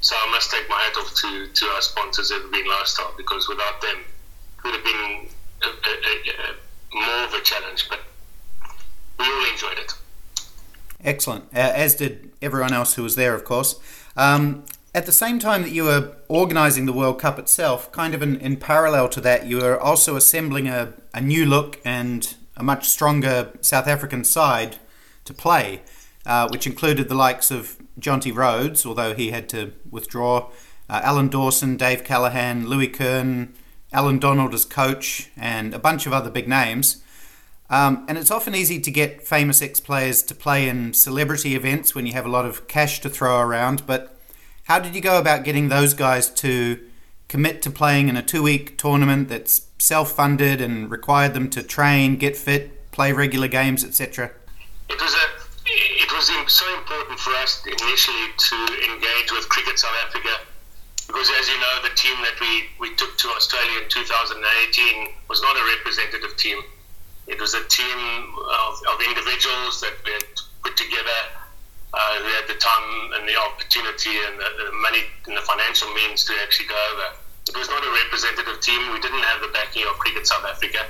so 0.01 0.15
I 0.15 0.31
must 0.31 0.49
take 0.49 0.67
my 0.69 0.79
hat 0.79 0.95
off 0.97 1.13
to, 1.13 1.47
to 1.47 1.65
our 1.67 1.81
sponsors, 1.81 2.31
Evergreen 2.31 2.67
Lifestyle, 2.67 3.13
because 3.17 3.49
without 3.49 3.81
them, 3.81 3.97
it 3.97 4.63
would 4.63 4.73
have 4.75 4.83
been 4.83 5.27
a, 5.61 5.67
a, 5.67 6.51
a, 6.51 6.97
more 6.97 7.25
of 7.25 7.33
a 7.33 7.41
challenge, 7.41 7.89
but 7.89 7.99
we 9.19 9.25
all 9.25 9.51
enjoyed 9.51 9.77
it. 9.77 9.93
Excellent, 11.03 11.45
uh, 11.53 11.71
as 11.75 11.95
did 11.95 12.31
everyone 12.41 12.73
else 12.73 12.95
who 12.95 13.03
was 13.03 13.15
there, 13.15 13.33
of 13.33 13.43
course. 13.43 13.79
Um, 14.15 14.63
at 14.95 15.05
the 15.05 15.11
same 15.11 15.38
time 15.38 15.61
that 15.63 15.71
you 15.71 15.83
were 15.83 16.15
organising 16.29 16.85
the 16.85 16.93
World 16.93 17.19
Cup 17.19 17.38
itself, 17.38 17.91
kind 17.91 18.13
of 18.13 18.21
in, 18.21 18.38
in 18.38 18.57
parallel 18.57 19.09
to 19.09 19.21
that, 19.21 19.45
you 19.45 19.57
were 19.57 19.79
also 19.79 20.15
assembling 20.15 20.67
a, 20.67 20.93
a 21.13 21.21
new 21.21 21.45
look 21.45 21.79
and 21.85 22.35
a 22.60 22.63
much 22.63 22.88
stronger 22.88 23.54
South 23.62 23.88
African 23.88 24.24
side 24.24 24.78
to 25.25 25.34
play, 25.34 25.82
uh, 26.25 26.48
which 26.50 26.68
included 26.68 27.10
the 27.10 27.16
likes 27.16 27.50
of 27.50 27.78
Jonty 28.00 28.36
Rhodes, 28.36 28.86
although 28.86 29.16
he 29.16 29.32
had 29.32 29.50
to 29.50 29.74
withdraw, 29.89 30.50
uh, 30.89 31.01
Alan 31.04 31.30
Dawson, 31.30 31.78
Dave 31.78 32.04
Callaghan, 32.04 32.68
Louis 32.68 32.88
Kern, 32.88 33.54
Allan 33.92 34.20
Donald 34.20 34.54
as 34.54 34.66
coach, 34.66 35.30
and 35.38 35.74
a 35.74 35.80
bunch 35.80 36.06
of 36.06 36.13
other 36.13 36.30
big 36.30 36.48
names. 36.48 37.01
Um, 37.70 38.06
and 38.10 38.18
it's 38.18 38.32
often 38.32 38.56
easy 38.56 38.80
to 38.80 38.92
get 38.92 39.25
famous 39.25 39.62
ex 39.62 39.80
players 39.80 40.24
to 40.24 40.36
play 40.36 40.68
in 40.68 40.94
celebrity 40.94 41.56
events 41.56 41.94
when 41.94 42.06
you 42.06 42.13
have 42.13 42.25
a 42.25 42.30
lot 42.30 42.46
of 42.46 42.68
cash 42.68 43.00
to 43.01 43.10
throw 43.10 43.39
around. 43.39 43.86
But 43.86 44.18
how 44.63 44.80
did 44.80 44.96
you 44.96 45.01
go 45.01 45.20
about 45.20 45.44
getting 45.44 45.70
those 45.70 45.94
guys 45.94 46.30
to 46.32 46.80
commit 47.28 47.62
to 47.62 47.70
playing 47.70 48.10
in 48.10 48.18
a 48.18 48.24
two 48.24 48.42
week 48.42 48.78
tournament 48.78 49.30
that's 49.30 49.68
self 49.79 50.12
funded 50.12 50.62
and 50.62 50.91
required 50.91 51.33
them 51.33 51.50
to 51.50 51.63
train, 51.63 52.17
get 52.17 52.38
fit, 52.38 52.91
play 52.91 53.12
regular 53.12 53.48
games, 53.48 53.83
etc.? 53.83 54.31
It 54.89 55.01
was 55.01 55.13
a 55.13 55.25
it 55.65 56.12
was 56.12 56.29
so 56.51 56.65
important 56.77 57.19
for 57.19 57.31
us 57.36 57.63
initially 57.65 58.27
to 58.38 58.55
engage 58.91 59.31
with 59.31 59.48
Cricket 59.50 59.79
South 59.79 59.95
Africa 60.05 60.29
because 61.09 61.29
as 61.41 61.50
you 61.50 61.57
know, 61.57 61.75
the 61.81 61.95
team 61.95 62.13
that 62.21 62.38
we, 62.39 62.69
we 62.77 62.93
took 62.93 63.17
to 63.17 63.27
Australia 63.29 63.81
in 63.81 63.89
2018 63.89 65.09
was 65.27 65.41
not 65.41 65.57
a 65.57 65.63
representative 65.77 66.38
team. 66.38 66.62
It 67.25 67.41
was 67.41 67.55
a 67.55 67.65
team 67.65 67.98
of, 68.38 68.74
of 68.93 69.01
individuals 69.01 69.81
that 69.81 69.98
we 70.05 70.13
had 70.13 70.29
put 70.62 70.77
together 70.77 71.19
uh, 71.93 72.13
who 72.21 72.29
had 72.29 72.45
the 72.45 72.62
time 72.62 73.17
and 73.17 73.27
the 73.27 73.33
opportunity 73.41 74.13
and 74.21 74.38
the, 74.38 74.69
the, 74.69 74.71
money 74.86 75.01
and 75.25 75.36
the 75.36 75.41
financial 75.41 75.89
means 75.93 76.24
to 76.25 76.33
actually 76.43 76.67
go 76.67 76.77
over 76.93 77.17
It 77.50 77.58
was 77.58 77.68
not 77.68 77.82
a 77.82 77.91
representative 78.06 78.62
team. 78.62 78.94
We 78.94 79.01
didn't 79.01 79.25
have 79.25 79.41
the 79.41 79.48
backing 79.48 79.82
of 79.89 79.98
Cricket 79.98 80.27
South 80.27 80.46
Africa. 80.46 80.86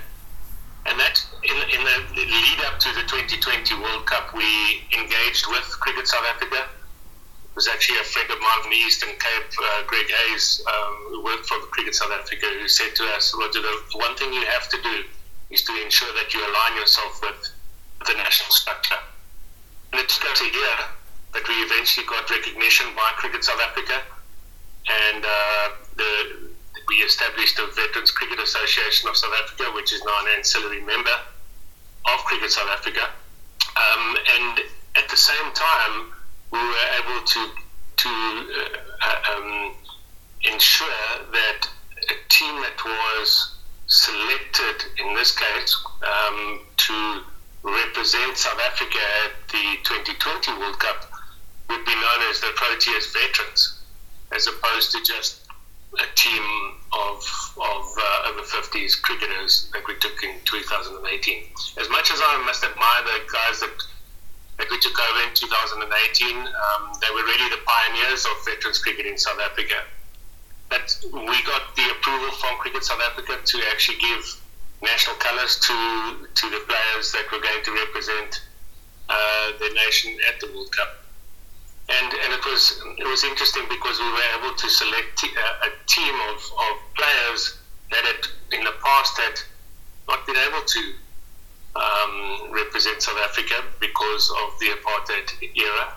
And 0.85 0.99
that, 0.99 1.23
in, 1.47 1.55
in 1.55 1.81
the 1.87 1.97
lead 2.19 2.59
up 2.67 2.79
to 2.83 2.89
the 2.99 3.07
2020 3.07 3.79
World 3.79 4.05
Cup, 4.05 4.35
we 4.35 4.83
engaged 4.91 5.47
with 5.47 5.63
Cricket 5.79 6.07
South 6.07 6.25
Africa. 6.27 6.67
It 6.67 7.55
was 7.55 7.69
actually 7.69 7.99
a 7.99 8.03
friend 8.03 8.29
of 8.29 8.39
mine 8.43 8.59
from 8.59 8.71
the 8.71 8.77
Eastern 8.83 9.15
Cape, 9.15 9.51
uh, 9.55 9.83
Greg 9.87 10.11
Hayes, 10.11 10.61
um, 10.67 10.95
who 11.07 11.23
worked 11.23 11.47
for 11.47 11.55
Cricket 11.71 11.95
South 11.95 12.11
Africa, 12.11 12.45
who 12.59 12.67
said 12.67 12.93
to 12.95 13.03
us, 13.15 13.33
Roger, 13.39 13.61
the 13.61 13.79
one 13.95 14.15
thing 14.17 14.33
you 14.33 14.43
have 14.43 14.67
to 14.67 14.81
do 14.83 15.03
is 15.51 15.63
to 15.63 15.71
ensure 15.81 16.11
that 16.19 16.33
you 16.33 16.43
align 16.43 16.75
yourself 16.75 17.21
with 17.23 17.55
the 18.05 18.13
national 18.15 18.51
structure. 18.51 18.99
And 19.93 20.01
it 20.01 20.09
took 20.09 20.29
us 20.29 20.41
a 20.41 20.51
year, 20.51 20.77
but 21.31 21.47
we 21.47 21.55
eventually 21.63 22.05
got 22.05 22.29
recognition 22.29 22.87
by 22.97 23.15
Cricket 23.15 23.45
South 23.45 23.61
Africa, 23.61 24.03
and 24.87 25.23
uh, 25.23 25.69
the 25.95 26.48
we 26.87 26.95
established 26.97 27.57
the 27.57 27.67
Veterans 27.75 28.11
Cricket 28.11 28.39
Association 28.39 29.09
of 29.09 29.17
South 29.17 29.33
Africa, 29.43 29.71
which 29.75 29.93
is 29.93 30.03
now 30.03 30.15
an 30.21 30.37
ancillary 30.37 30.81
member 30.81 31.15
of 32.05 32.19
Cricket 32.25 32.51
South 32.51 32.69
Africa. 32.69 33.09
Um, 33.77 34.17
and 34.35 34.59
at 34.95 35.07
the 35.09 35.17
same 35.17 35.51
time, 35.53 36.11
we 36.51 36.59
were 36.59 36.87
able 37.03 37.25
to 37.25 37.49
to 37.97 38.09
uh, 38.09 39.35
um, 39.35 39.73
ensure 40.43 41.09
that 41.33 41.67
a 42.09 42.15
team 42.29 42.55
that 42.61 42.79
was 42.85 43.55
selected, 43.87 44.85
in 45.03 45.13
this 45.15 45.35
case, 45.35 45.75
um, 46.01 46.61
to 46.77 47.21
represent 47.63 48.37
South 48.37 48.59
Africa 48.65 48.99
at 49.25 49.31
the 49.49 49.77
2020 49.83 50.59
World 50.59 50.79
Cup 50.79 51.11
would 51.69 51.85
be 51.85 51.93
known 51.93 52.21
as 52.29 52.39
the 52.39 52.47
Proteas 52.55 53.11
veterans, 53.13 53.81
as 54.31 54.47
opposed 54.47 54.91
to 54.91 55.03
just 55.03 55.38
a 55.97 56.05
team 56.15 56.43
of 56.93 57.17
of 57.57 57.83
uh, 57.97 58.29
over 58.29 58.41
50s 58.41 59.01
cricketers 59.01 59.69
that 59.73 59.81
we 59.87 59.95
took 59.97 60.23
in 60.23 60.35
2018. 60.45 61.43
As 61.77 61.89
much 61.89 62.11
as 62.11 62.19
I 62.21 62.43
must 62.45 62.63
admire 62.63 63.03
the 63.03 63.19
guys 63.31 63.59
that 63.61 63.73
that 64.57 64.69
we 64.69 64.79
took 64.79 64.97
over 64.99 65.23
in 65.23 65.33
2018, 65.33 66.37
um, 66.37 66.91
they 67.01 67.09
were 67.15 67.23
really 67.23 67.49
the 67.49 67.63
pioneers 67.65 68.25
of 68.25 68.45
veterans 68.45 68.79
cricket 68.79 69.05
in 69.05 69.17
South 69.17 69.39
Africa. 69.39 69.83
But 70.69 70.93
we 71.11 71.41
got 71.43 71.75
the 71.75 71.89
approval 71.97 72.31
from 72.37 72.57
Cricket 72.59 72.83
South 72.83 73.01
Africa 73.01 73.39
to 73.43 73.57
actually 73.71 73.97
give 73.97 74.41
national 74.81 75.15
colours 75.17 75.59
to 75.59 76.27
to 76.35 76.49
the 76.49 76.61
players 76.67 77.11
that 77.13 77.25
were 77.31 77.39
going 77.41 77.63
to 77.63 77.71
represent 77.71 78.41
uh, 79.09 79.51
the 79.59 79.73
nation 79.73 80.15
at 80.29 80.39
the 80.39 80.47
World 80.53 80.71
Cup 80.71 80.98
and 81.89 82.13
and 82.13 82.33
it 82.33 82.45
was 82.45 82.81
it 82.97 83.07
was 83.07 83.23
interesting 83.23 83.63
because 83.69 83.99
we 83.99 84.11
were 84.11 84.27
able 84.37 84.53
to 84.55 84.69
select 84.69 85.23
a, 85.23 85.69
team 85.87 86.15
of, 86.29 86.37
of 86.37 86.73
players 86.95 87.57
that 87.91 88.05
had 88.05 88.21
in 88.53 88.63
the 88.63 88.73
past 88.83 89.17
had 89.17 89.41
not 90.07 90.25
been 90.25 90.37
able 90.37 90.61
to 90.61 90.81
um, 91.75 92.51
represent 92.51 93.01
South 93.01 93.17
Africa 93.17 93.63
because 93.79 94.29
of 94.43 94.59
the 94.59 94.67
apartheid 94.77 95.29
era, 95.57 95.93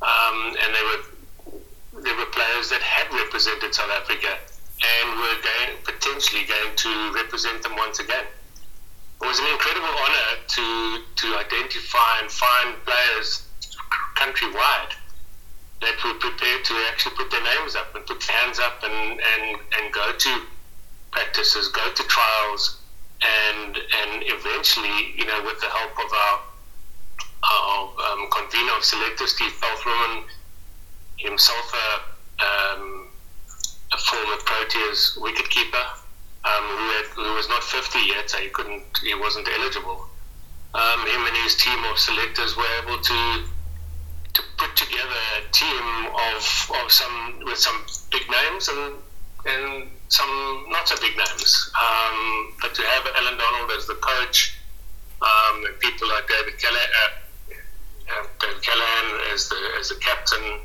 um, 0.00 0.56
and 0.60 0.68
they 0.74 0.84
were 0.88 2.02
there 2.02 2.16
were 2.16 2.30
players 2.32 2.70
that 2.70 2.80
had 2.80 3.12
represented 3.12 3.74
South 3.74 3.90
Africa 3.90 4.38
and 4.82 5.18
were 5.18 5.38
going, 5.44 5.76
potentially 5.84 6.44
going 6.44 6.74
to 6.74 7.12
represent 7.14 7.62
them 7.62 7.76
once 7.76 8.00
again. 8.00 8.24
It 9.22 9.26
was 9.26 9.38
an 9.38 9.46
incredible 9.52 9.92
honour 9.92 10.30
to 10.48 10.66
to 11.20 11.26
identify 11.36 12.20
and 12.20 12.30
find 12.30 12.74
players 12.84 13.46
countrywide 14.16 14.96
that 15.80 15.94
were 16.04 16.14
prepared 16.14 16.64
to 16.64 16.74
actually 16.90 17.16
put 17.16 17.30
their 17.30 17.42
names 17.42 17.74
up 17.74 17.94
and 17.94 18.06
put 18.06 18.22
hands 18.22 18.58
up 18.58 18.82
and, 18.82 19.20
and, 19.20 19.58
and 19.78 19.92
go 19.92 20.12
to 20.12 20.40
practices, 21.10 21.68
go 21.68 21.92
to 21.94 22.02
trials, 22.04 22.80
and 23.22 23.76
and 23.76 24.22
eventually, 24.26 25.14
you 25.16 25.24
know, 25.24 25.42
with 25.44 25.60
the 25.60 25.66
help 25.66 25.92
of 25.92 26.12
our 26.12 26.40
our 27.44 27.92
um, 28.10 28.28
convener 28.30 28.72
of 28.76 28.84
selectors, 28.84 29.34
Steve 29.34 29.52
Palframan, 29.60 30.24
himself 31.18 31.72
a, 31.74 32.44
um, 32.44 33.08
a 33.92 33.98
former 33.98 34.36
Proteas 34.44 35.18
wicketkeeper 35.18 35.86
um, 36.44 36.64
who, 36.64 36.86
had, 36.96 37.06
who 37.14 37.34
was 37.34 37.48
not 37.48 37.62
50 37.62 37.98
yet, 38.06 38.30
so 38.30 38.38
he 38.38 38.48
couldn't, 38.48 38.82
he 39.02 39.14
wasn't 39.14 39.48
eligible. 39.58 40.06
Um, 40.74 41.00
him 41.06 41.26
and 41.26 41.36
his 41.44 41.56
team 41.56 41.84
of 41.84 41.98
selectors 41.98 42.56
were 42.56 42.66
able 42.82 43.00
to 43.00 43.44
together 44.94 45.20
a 45.38 45.52
team 45.52 46.06
of, 46.06 46.70
of 46.84 46.92
some 46.92 47.40
with 47.44 47.58
some 47.58 47.84
big 48.10 48.22
names 48.30 48.68
and 48.68 48.94
and 49.46 49.88
some 50.08 50.66
not 50.70 50.88
so 50.88 50.96
big 51.00 51.16
names. 51.16 51.70
Um, 51.74 52.54
but 52.60 52.74
to 52.74 52.82
have 52.82 53.06
Allan 53.16 53.36
Donald 53.38 53.70
as 53.76 53.86
the 53.86 53.94
coach, 53.94 54.58
um, 55.20 55.64
and 55.66 55.78
people 55.80 56.08
like 56.08 56.28
David 56.28 56.58
Callaghan, 56.58 56.90
uh, 57.02 58.20
uh, 58.20 58.26
David 58.40 58.62
Callaghan 58.62 59.32
as 59.32 59.48
the 59.48 59.60
as 59.78 59.88
the 59.88 59.96
captain, 59.96 60.60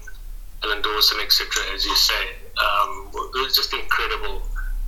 Alan 0.63 0.81
Dawson, 0.81 1.19
etc. 1.21 1.47
As 1.73 1.85
you 1.85 1.95
say, 1.95 2.23
um, 2.57 3.09
it 3.13 3.43
was 3.43 3.55
just 3.55 3.73
incredible 3.73 4.41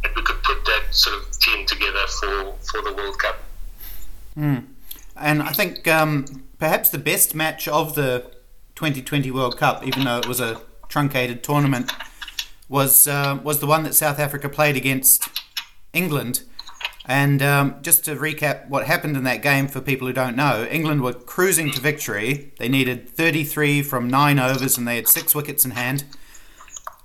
that 0.03 0.15
we 0.15 0.21
could 0.21 0.41
put 0.43 0.63
that 0.65 0.83
sort 0.91 1.17
of 1.17 1.39
team 1.39 1.65
together 1.65 2.05
for 2.19 2.53
for 2.69 2.81
the 2.81 2.93
World 2.93 3.17
Cup. 3.19 3.39
Mm. 4.38 4.65
And 5.17 5.43
I 5.43 5.51
think 5.51 5.88
um, 5.88 6.43
perhaps 6.57 6.89
the 6.89 6.98
best 6.98 7.36
match 7.36 7.67
of 7.67 7.95
the 7.95 8.31
2020 8.75 9.32
World 9.32 9.58
Cup, 9.58 9.86
even 9.86 10.04
though 10.04 10.20
it 10.20 10.28
was 10.28 10.40
a 10.40 10.62
truncated 10.90 11.44
tournament, 11.44 11.92
was 12.70 13.08
uh, 13.08 13.40
was 13.44 13.60
the 13.60 13.68
one 13.68 13.84
that 13.84 13.94
South 13.94 14.20
Africa 14.20 14.50
played 14.50 14.75
against 14.75 15.30
England. 15.94 16.44
And 17.06 17.42
um, 17.42 17.75
just 17.82 18.06
to 18.06 18.16
recap 18.16 18.70
what 18.70 18.86
happened 18.86 19.18
in 19.18 19.24
that 19.24 19.42
game 19.42 19.68
for 19.68 19.82
people 19.82 20.08
who 20.08 20.13
don't 20.13 20.36
know, 20.36 20.68
England 20.70 21.01
were 21.01 21.13
cruising 21.13 21.72
to 21.72 21.82
victory. 21.82 22.54
They 22.60 22.70
needed 22.70 23.10
33 23.10 23.82
from 23.82 24.08
nine 24.08 24.38
overs 24.40 24.78
and 24.78 24.88
they 24.88 24.98
had 24.98 25.08
six 25.08 25.34
wickets 25.34 25.66
in 25.66 25.72
hand. 25.72 26.04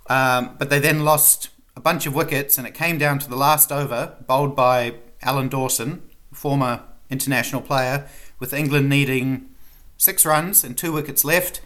Um, 0.09 0.57
but 0.59 0.71
they 0.71 0.79
then 0.79 1.05
lost 1.05 1.49
a 1.75 1.81
bunch 1.81 2.07
of 2.07 2.15
wickets 2.15 2.59
and 2.59 2.67
it 2.67 2.75
came 2.75 2.99
down 2.99 3.19
to 3.21 3.29
the 3.29 3.37
last 3.37 3.73
over, 3.73 4.17
bowled 4.27 4.55
by 4.55 4.97
Alan 5.23 5.49
Dawson, 5.49 6.03
former 6.33 6.83
international 7.11 7.63
player, 7.63 8.09
with 8.39 8.53
England 8.53 8.89
needing 8.89 9.49
six 9.97 10.25
runs 10.25 10.65
and 10.65 10.76
two 10.76 10.93
wickets 10.93 11.25
left. 11.25 11.61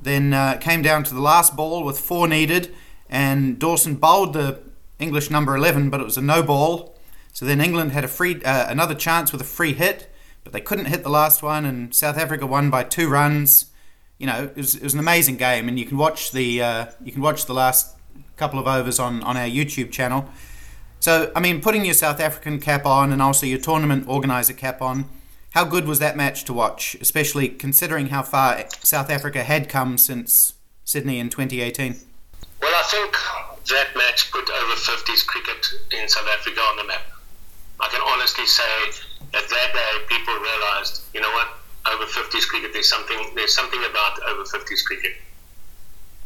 Then 0.00 0.32
uh, 0.32 0.58
came 0.58 0.82
down 0.82 1.04
to 1.04 1.14
the 1.14 1.20
last 1.20 1.56
ball 1.56 1.82
with 1.84 1.98
four 1.98 2.28
needed, 2.28 2.74
and 3.08 3.58
Dawson 3.58 3.94
bowled 3.94 4.34
the 4.34 4.60
English 4.98 5.30
number 5.30 5.56
11, 5.56 5.90
but 5.90 6.00
it 6.00 6.04
was 6.04 6.16
a 6.16 6.22
no 6.22 6.42
ball. 6.42 6.94
So 7.32 7.44
then 7.44 7.60
England 7.60 7.92
had 7.92 8.04
a 8.04 8.08
free 8.08 8.42
uh, 8.44 8.66
another 8.68 8.94
chance 8.94 9.32
with 9.32 9.40
a 9.40 9.44
free 9.44 9.72
hit, 9.72 10.12
but 10.44 10.52
they 10.52 10.60
couldn't 10.60 10.86
hit 10.86 11.02
the 11.02 11.10
last 11.10 11.42
one, 11.42 11.64
and 11.64 11.94
South 11.94 12.18
Africa 12.18 12.46
won 12.46 12.70
by 12.70 12.82
two 12.82 13.08
runs. 13.08 13.66
You 14.18 14.26
know, 14.26 14.44
it 14.44 14.56
was, 14.56 14.74
it 14.74 14.82
was 14.82 14.94
an 14.94 15.00
amazing 15.00 15.36
game, 15.36 15.68
and 15.68 15.78
you 15.78 15.84
can 15.84 15.98
watch 15.98 16.32
the 16.32 16.62
uh, 16.62 16.86
you 17.02 17.12
can 17.12 17.22
watch 17.22 17.46
the 17.46 17.54
last 17.54 17.96
couple 18.36 18.58
of 18.58 18.66
overs 18.66 18.98
on, 18.98 19.22
on 19.22 19.36
our 19.36 19.46
YouTube 19.46 19.90
channel. 19.90 20.28
So, 21.00 21.30
I 21.34 21.40
mean, 21.40 21.60
putting 21.60 21.84
your 21.84 21.94
South 21.94 22.20
African 22.20 22.60
cap 22.60 22.86
on 22.86 23.12
and 23.12 23.20
also 23.22 23.46
your 23.46 23.58
tournament 23.58 24.06
organizer 24.08 24.52
cap 24.52 24.82
on, 24.82 25.06
how 25.56 25.64
good 25.64 25.88
was 25.88 26.00
that 26.00 26.18
match 26.18 26.44
to 26.44 26.52
watch, 26.52 26.98
especially 27.00 27.48
considering 27.48 28.08
how 28.08 28.20
far 28.20 28.68
South 28.84 29.08
Africa 29.08 29.42
had 29.42 29.70
come 29.70 29.96
since 29.96 30.52
Sydney 30.84 31.18
in 31.18 31.30
2018? 31.30 31.96
Well, 32.60 32.76
I 32.76 32.84
think 32.84 33.16
that 33.72 33.88
match 33.96 34.30
put 34.30 34.44
over 34.50 34.74
50s 34.76 35.24
cricket 35.24 35.64
in 35.96 36.06
South 36.10 36.28
Africa 36.28 36.60
on 36.60 36.76
the 36.76 36.84
map. 36.84 37.00
I 37.80 37.88
can 37.88 38.02
honestly 38.04 38.44
say 38.44 39.00
that 39.32 39.48
that 39.48 39.70
day 39.72 39.92
people 40.12 40.34
realised, 40.34 41.08
you 41.14 41.22
know 41.22 41.32
what, 41.32 41.48
over 41.88 42.04
50s 42.04 42.46
cricket, 42.46 42.74
there's 42.74 42.90
something, 42.90 43.16
there's 43.34 43.54
something 43.54 43.80
about 43.88 44.20
over 44.28 44.44
50s 44.44 44.84
cricket. 44.84 45.16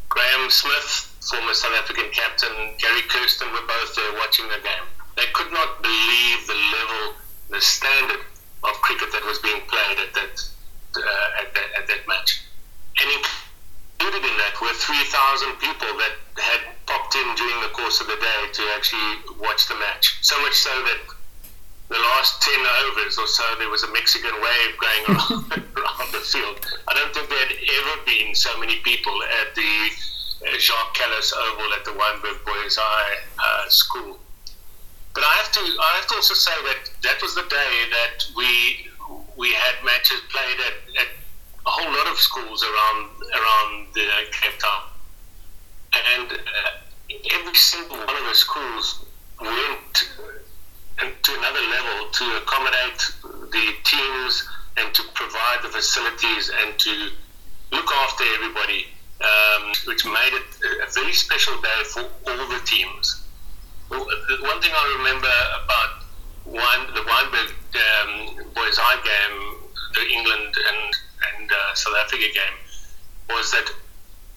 Graeme 0.08 0.50
Smith, 0.50 1.06
former 1.22 1.54
South 1.54 1.78
African 1.78 2.10
captain, 2.10 2.74
Gary 2.82 3.06
Kirsten 3.06 3.46
were 3.52 3.62
both 3.62 3.94
there 3.94 4.12
watching 4.14 4.48
the 4.48 4.58
game. 4.58 4.90
They 5.14 5.30
could 5.34 5.52
not 5.52 5.80
believe 5.82 6.46
the 6.48 6.58
level, 6.74 7.14
the 7.50 7.60
standard 7.60 8.26
of 8.62 8.74
cricket 8.82 9.12
that 9.12 9.24
was 9.24 9.38
being 9.40 9.60
played 9.68 9.98
at 9.98 10.12
that 10.14 10.34
uh, 10.96 11.40
at, 11.40 11.54
that, 11.54 11.68
at 11.78 11.86
that 11.86 12.02
match. 12.08 12.42
And 13.00 13.08
included 13.08 14.26
in 14.26 14.36
that 14.38 14.54
were 14.60 14.74
3,000 14.74 15.56
people 15.60 15.92
that 15.98 16.14
had 16.36 16.60
popped 16.86 17.14
in 17.14 17.26
during 17.36 17.60
the 17.62 17.72
course 17.72 18.00
of 18.00 18.06
the 18.06 18.16
day 18.16 18.40
to 18.52 18.62
actually 18.76 19.38
watch 19.38 19.68
the 19.68 19.76
match. 19.76 20.18
So 20.22 20.40
much 20.42 20.54
so 20.54 20.70
that 20.70 21.00
the 21.88 21.98
last 21.98 22.42
10 22.42 22.54
overs 22.86 23.18
or 23.18 23.26
so, 23.26 23.44
there 23.58 23.68
was 23.68 23.82
a 23.82 23.92
Mexican 23.92 24.32
wave 24.34 24.72
going 24.78 25.04
around, 25.08 25.52
around 25.76 26.08
the 26.12 26.22
field. 26.22 26.58
I 26.88 26.94
don't 26.94 27.12
think 27.14 27.28
there 27.28 27.38
had 27.38 27.54
ever 27.54 27.94
been 28.06 28.34
so 28.34 28.58
many 28.58 28.76
people 28.76 29.14
at 29.42 29.54
the 29.54 29.90
uh, 30.46 30.58
Jacques 30.58 30.94
Kallis 30.94 31.32
Oval 31.34 31.72
at 31.74 31.84
the 31.84 31.92
Wynberg 31.92 32.44
Boys 32.46 32.76
High 32.80 33.16
uh, 33.38 33.68
School. 33.68 34.18
But 35.14 35.24
I 35.24 35.34
have 35.42 35.52
to 35.52 35.60
I 35.60 35.92
have 35.96 36.06
to 36.08 36.14
also 36.16 36.34
say 36.34 36.56
that 36.64 36.90
that 37.02 37.22
was 37.22 37.34
the 37.34 37.42
day 37.42 37.74
that 37.90 38.26
we 38.36 38.88
we 39.36 39.52
had 39.52 39.84
matches 39.84 40.20
played 40.30 40.58
at, 40.60 41.02
at 41.02 41.08
a 41.66 41.70
whole 41.70 41.92
lot 41.92 42.06
of 42.06 42.18
schools 42.18 42.62
around 42.62 43.10
around 43.34 43.86
the 43.94 44.06
Cape 44.30 44.58
Town, 44.58 44.82
and 45.92 46.32
uh, 46.32 46.70
every 47.32 47.54
single 47.54 47.98
one 47.98 48.16
of 48.16 48.24
the 48.24 48.34
schools 48.34 49.04
went 49.40 50.08
to 51.22 51.38
another 51.38 51.60
level 51.60 52.10
to 52.10 52.24
accommodate 52.36 53.00
the 53.50 53.74
teams 53.84 54.48
and 54.76 54.94
to 54.94 55.02
provide 55.14 55.58
the 55.62 55.68
facilities 55.68 56.50
and 56.62 56.78
to 56.78 57.10
look 57.72 57.90
after 57.92 58.24
everybody, 58.34 58.86
um, 59.20 59.72
which 59.86 60.04
made 60.04 60.32
it 60.32 60.46
a 60.86 60.90
very 60.92 61.12
special 61.12 61.60
day 61.60 61.82
for 61.84 62.00
all 62.26 62.48
the 62.48 62.60
teams. 62.64 63.19
One 63.90 64.60
thing 64.62 64.70
I 64.70 64.86
remember 64.98 65.34
about 65.64 65.90
the 66.94 67.02
Wynberg 67.02 67.50
um, 67.74 68.52
Boys 68.54 68.78
High 68.78 69.02
game, 69.02 69.68
the 69.94 70.04
England 70.14 70.54
and, 70.54 70.90
and 71.34 71.50
uh, 71.50 71.74
South 71.74 71.96
Africa 71.98 72.30
game, 72.30 72.56
was 73.30 73.50
that 73.50 73.66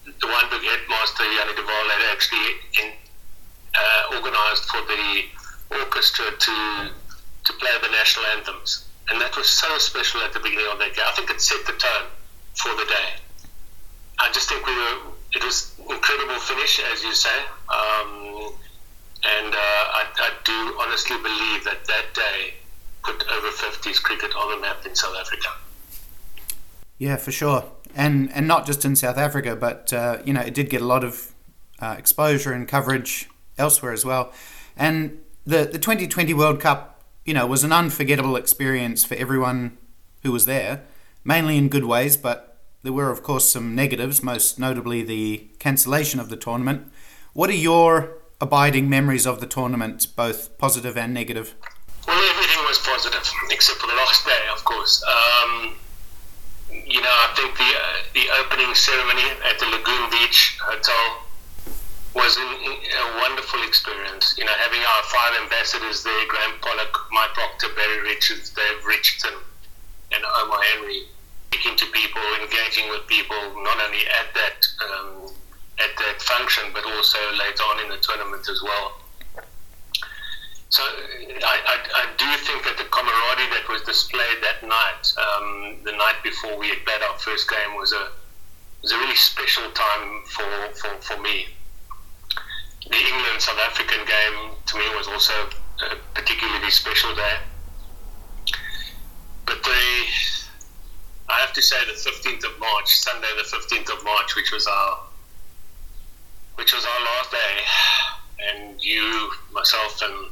the 0.04 0.26
Wynberg 0.26 0.62
headmaster, 0.62 1.24
Yanni 1.24 1.54
de 1.54 1.62
Waal, 1.62 1.86
had 1.86 2.02
actually 2.10 2.50
in, 2.82 2.92
uh, 3.78 4.16
organised 4.18 4.66
for 4.66 4.82
the 4.90 5.22
orchestra 5.78 6.26
to 6.30 6.90
to 7.44 7.52
play 7.60 7.70
the 7.82 7.90
national 7.90 8.26
anthems, 8.34 8.88
and 9.10 9.20
that 9.20 9.36
was 9.36 9.48
so 9.48 9.68
special 9.78 10.20
at 10.22 10.32
the 10.32 10.40
beginning 10.40 10.66
of 10.72 10.78
that 10.78 10.96
game. 10.96 11.04
I 11.06 11.12
think 11.12 11.30
it 11.30 11.40
set 11.40 11.64
the 11.66 11.72
tone 11.78 12.08
for 12.54 12.74
the 12.74 12.86
day. 12.86 13.08
I 14.18 14.32
just 14.32 14.48
think 14.48 14.66
we 14.66 14.74
were. 14.74 15.14
It 15.34 15.44
was 15.44 15.74
incredible 15.78 16.38
finish, 16.40 16.80
as 16.92 17.02
you 17.02 17.12
say, 17.12 17.38
um, 17.68 18.33
and 19.24 19.54
uh, 19.54 19.58
I, 19.58 20.06
I 20.16 20.30
do 20.44 20.76
honestly 20.80 21.16
believe 21.16 21.64
that 21.64 21.84
that 21.86 22.14
day 22.14 22.54
put 23.02 23.24
over 23.30 23.48
50s 23.48 24.02
cricket 24.02 24.34
on 24.34 24.50
the 24.50 24.60
map 24.60 24.84
in 24.86 24.94
South 24.94 25.16
Africa. 25.18 25.48
Yeah, 26.98 27.16
for 27.16 27.32
sure, 27.32 27.64
and 27.94 28.30
and 28.32 28.46
not 28.46 28.66
just 28.66 28.84
in 28.84 28.96
South 28.96 29.18
Africa, 29.18 29.56
but 29.56 29.92
uh, 29.92 30.18
you 30.24 30.32
know 30.32 30.40
it 30.40 30.54
did 30.54 30.70
get 30.70 30.80
a 30.80 30.86
lot 30.86 31.04
of 31.04 31.32
uh, 31.80 31.96
exposure 31.98 32.52
and 32.52 32.68
coverage 32.68 33.28
elsewhere 33.58 33.92
as 33.92 34.04
well. 34.04 34.32
And 34.76 35.20
the 35.44 35.64
the 35.64 35.78
2020 35.78 36.32
World 36.34 36.60
Cup, 36.60 37.02
you 37.24 37.34
know, 37.34 37.46
was 37.46 37.64
an 37.64 37.72
unforgettable 37.72 38.36
experience 38.36 39.04
for 39.04 39.14
everyone 39.16 39.76
who 40.22 40.32
was 40.32 40.46
there, 40.46 40.84
mainly 41.24 41.56
in 41.56 41.68
good 41.68 41.84
ways, 41.84 42.16
but 42.16 42.58
there 42.82 42.92
were 42.92 43.10
of 43.10 43.22
course 43.22 43.48
some 43.48 43.74
negatives, 43.74 44.22
most 44.22 44.58
notably 44.58 45.02
the 45.02 45.48
cancellation 45.58 46.20
of 46.20 46.28
the 46.28 46.36
tournament. 46.36 46.90
What 47.32 47.50
are 47.50 47.54
your 47.54 48.18
abiding 48.40 48.88
memories 48.88 49.26
of 49.26 49.40
the 49.40 49.46
tournament, 49.46 50.06
both 50.16 50.56
positive 50.58 50.96
and 50.96 51.14
negative? 51.14 51.54
Well, 52.06 52.30
everything 52.30 52.64
was 52.66 52.78
positive, 52.78 53.30
except 53.50 53.78
for 53.80 53.86
the 53.86 53.94
last 53.94 54.24
day, 54.26 54.42
of 54.52 54.64
course. 54.64 55.02
Um, 55.04 55.76
you 56.70 57.00
know, 57.00 57.08
I 57.08 57.32
think 57.36 57.56
the 57.56 57.64
uh, 57.64 58.02
the 58.12 58.26
opening 58.40 58.74
ceremony 58.74 59.24
at 59.48 59.58
the 59.58 59.66
Lagoon 59.66 60.10
Beach 60.10 60.58
Hotel 60.60 61.24
was 62.14 62.36
a 62.38 63.18
wonderful 63.18 63.62
experience. 63.66 64.34
You 64.38 64.44
know, 64.44 64.54
having 64.58 64.80
our 64.80 65.02
five 65.04 65.34
ambassadors 65.42 66.04
there, 66.04 66.26
Graeme 66.28 66.58
Pollock, 66.60 66.94
Mike 67.10 67.34
Procter, 67.34 67.68
Barry 67.74 68.00
Richards, 68.02 68.50
Dave 68.50 68.84
Richardson, 68.86 69.34
and 70.12 70.22
Omar 70.38 70.62
Henry, 70.74 71.02
speaking 71.50 71.76
to 71.76 71.86
people, 71.86 72.22
engaging 72.40 72.88
with 72.90 73.06
people, 73.06 73.36
not 73.62 73.80
only 73.82 74.06
at 74.06 74.34
that 74.34 74.58
um, 74.86 75.34
at 75.78 75.90
that 75.98 76.22
function, 76.22 76.64
but 76.72 76.84
also 76.84 77.18
later 77.38 77.62
on 77.64 77.80
in 77.82 77.88
the 77.88 77.98
tournament 77.98 78.48
as 78.48 78.62
well. 78.62 79.00
So 80.68 80.82
I, 80.82 81.56
I, 81.66 81.76
I 81.94 82.04
do 82.18 82.26
think 82.44 82.64
that 82.64 82.76
the 82.78 82.84
camaraderie 82.90 83.50
that 83.54 83.68
was 83.68 83.82
displayed 83.82 84.42
that 84.42 84.66
night, 84.66 85.04
um, 85.18 85.78
the 85.84 85.92
night 85.92 86.16
before 86.22 86.58
we 86.58 86.68
had 86.68 86.84
played 86.84 87.02
our 87.02 87.18
first 87.18 87.48
game, 87.48 87.76
was 87.76 87.92
a 87.92 88.10
was 88.82 88.92
a 88.92 88.98
really 88.98 89.14
special 89.14 89.70
time 89.70 90.22
for, 90.28 90.44
for, 90.74 90.90
for 91.00 91.22
me 91.22 91.46
the 92.90 92.96
England 92.96 93.40
South 93.40 93.58
African 93.58 94.04
game 94.04 94.50
to 94.66 94.76
me 94.76 94.84
was 94.96 95.08
also 95.08 95.32
a 95.90 95.96
particularly 96.14 96.70
special 96.70 97.14
day. 97.14 97.36
But 99.46 99.62
the 99.62 99.80
I 101.28 101.40
have 101.40 101.54
to 101.54 101.62
say 101.62 101.76
the 101.86 101.92
15th 101.92 102.44
of 102.44 102.60
March, 102.60 102.88
Sunday 103.00 103.28
the 103.36 103.44
15th 103.44 103.96
of 103.96 104.04
March, 104.04 104.36
which 104.36 104.52
was 104.52 104.66
our 104.66 104.98
which 106.56 106.74
was 106.74 106.84
our 106.84 107.00
last 107.04 107.30
day, 107.30 107.54
and 108.50 108.82
you, 108.82 109.30
myself, 109.52 110.00
and 110.02 110.30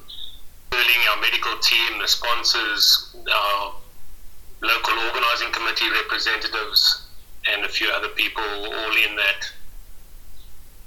Sterling, 0.72 1.08
our 1.10 1.20
medical 1.20 1.56
team, 1.58 1.98
the 2.00 2.08
sponsors, 2.08 3.14
our 3.30 3.74
local 4.62 4.94
organising 4.98 5.52
committee 5.52 5.90
representatives, 5.90 7.08
and 7.52 7.64
a 7.64 7.68
few 7.68 7.88
other 7.90 8.08
people 8.08 8.42
all 8.42 8.96
in 8.96 9.16
that 9.16 9.50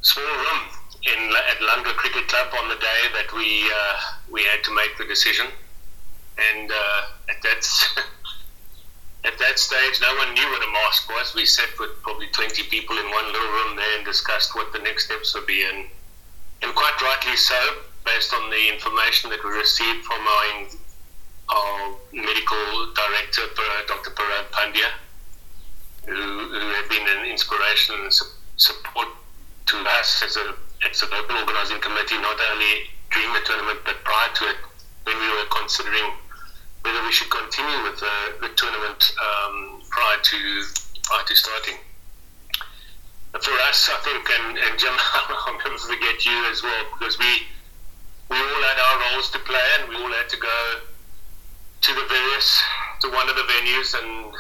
small 0.02 0.26
room 0.26 0.62
in 1.04 1.32
at 1.52 1.62
Lundra 1.62 1.94
Cricket 1.94 2.28
Club 2.28 2.48
on 2.62 2.70
the 2.70 2.76
day 2.76 3.02
that 3.14 3.32
we 3.34 3.70
uh, 3.70 3.96
we 4.32 4.44
had 4.44 4.64
to 4.64 4.74
make 4.74 4.98
the 4.98 5.06
decision, 5.06 5.48
and 6.52 6.72
uh, 6.72 7.02
at 7.30 7.42
that 7.44 7.64
at 9.26 9.38
that 9.40 9.58
stage, 9.58 10.00
no 10.02 10.16
one 10.16 10.34
knew 10.34 10.48
what 10.50 10.62
a 10.62 10.72
mask 10.72 11.10
was. 11.10 11.34
We 11.34 11.46
sat 11.46 11.70
with 11.80 12.02
probably 12.04 12.28
twenty 12.28 12.64
people 12.64 12.98
in 12.98 13.10
one 13.10 13.26
little 13.26 13.50
room 13.50 13.76
there 13.76 13.98
and 13.98 14.06
discussed 14.06 14.56
what 14.56 14.72
the 14.72 14.80
next 14.80 15.06
steps 15.06 15.34
would 15.34 15.48
be, 15.48 15.64
and 15.66 15.88
and 16.62 16.74
quite 16.76 17.02
rightly 17.02 17.36
so, 17.36 17.60
based 18.06 18.34
on 18.34 18.50
the 18.50 18.70
information 18.74 19.30
that 19.32 19.44
we 19.44 19.52
received 19.52 20.06
from 20.06 20.22
our 20.22 20.68
our 21.50 21.96
medical 22.14 22.94
director, 22.94 23.44
Dr. 23.88 24.12
Parag 24.12 24.50
Pandya, 24.50 24.90
who, 26.06 26.14
who 26.16 26.70
had 26.74 26.90
been 26.90 27.06
an 27.18 27.26
inspiration 27.30 27.96
and 27.96 28.14
support 28.58 29.08
to 29.68 29.78
us 30.00 30.24
as 30.24 30.38
a 30.38 30.56
it's 30.86 31.02
a 31.02 31.08
local 31.10 31.38
organising 31.38 31.82
committee, 31.82 32.18
not 32.22 32.38
only 32.52 32.90
during 33.12 33.34
the 33.34 33.42
tournament 33.46 33.80
but 33.86 33.96
prior 34.04 34.30
to 34.36 34.46
it, 34.46 34.58
when 35.04 35.18
we 35.18 35.30
were 35.30 35.46
considering 35.50 36.14
whether 36.86 37.02
we 37.02 37.12
should 37.12 37.30
continue 37.34 37.82
with 37.84 37.98
the, 38.00 38.46
the 38.46 38.50
tournament 38.54 39.02
um, 39.18 39.82
prior 39.90 40.22
to 40.22 40.38
prior 41.04 41.26
to 41.26 41.36
starting. 41.36 41.76
For 43.36 43.52
us, 43.68 43.90
I 43.92 44.00
think, 44.06 44.24
and, 44.30 44.58
and 44.58 44.80
Jim, 44.80 44.94
I'll 44.96 45.60
never 45.60 45.78
forget 45.78 46.26
you 46.26 46.38
as 46.48 46.64
well, 46.64 46.86
because 46.94 47.20
we 47.20 47.50
we 48.30 48.38
all 48.38 48.64
had 48.70 48.80
our 48.80 48.96
roles 49.12 49.30
to 49.32 49.40
play, 49.40 49.68
and 49.80 49.90
we 49.90 49.96
all 49.98 50.14
had 50.14 50.30
to 50.30 50.38
go 50.38 50.58
to 51.82 51.94
the 51.94 52.06
various 52.08 52.62
to 53.02 53.10
one 53.12 53.28
of 53.28 53.36
the 53.36 53.44
venues 53.44 53.92
and 53.98 54.34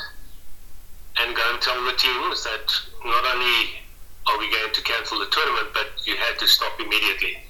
and 1.17 1.35
go 1.35 1.43
and 1.51 1.61
tell 1.61 1.81
the 1.83 1.97
teams 1.97 2.43
that 2.45 2.71
not 3.03 3.25
only 3.25 3.81
are 4.27 4.37
we 4.39 4.49
going 4.49 4.71
to 4.71 4.81
cancel 4.81 5.19
the 5.19 5.27
tournament? 5.27 5.69
But 5.73 5.87
you 6.05 6.15
had 6.15 6.37
to 6.39 6.47
stop 6.47 6.79
immediately. 6.79 7.41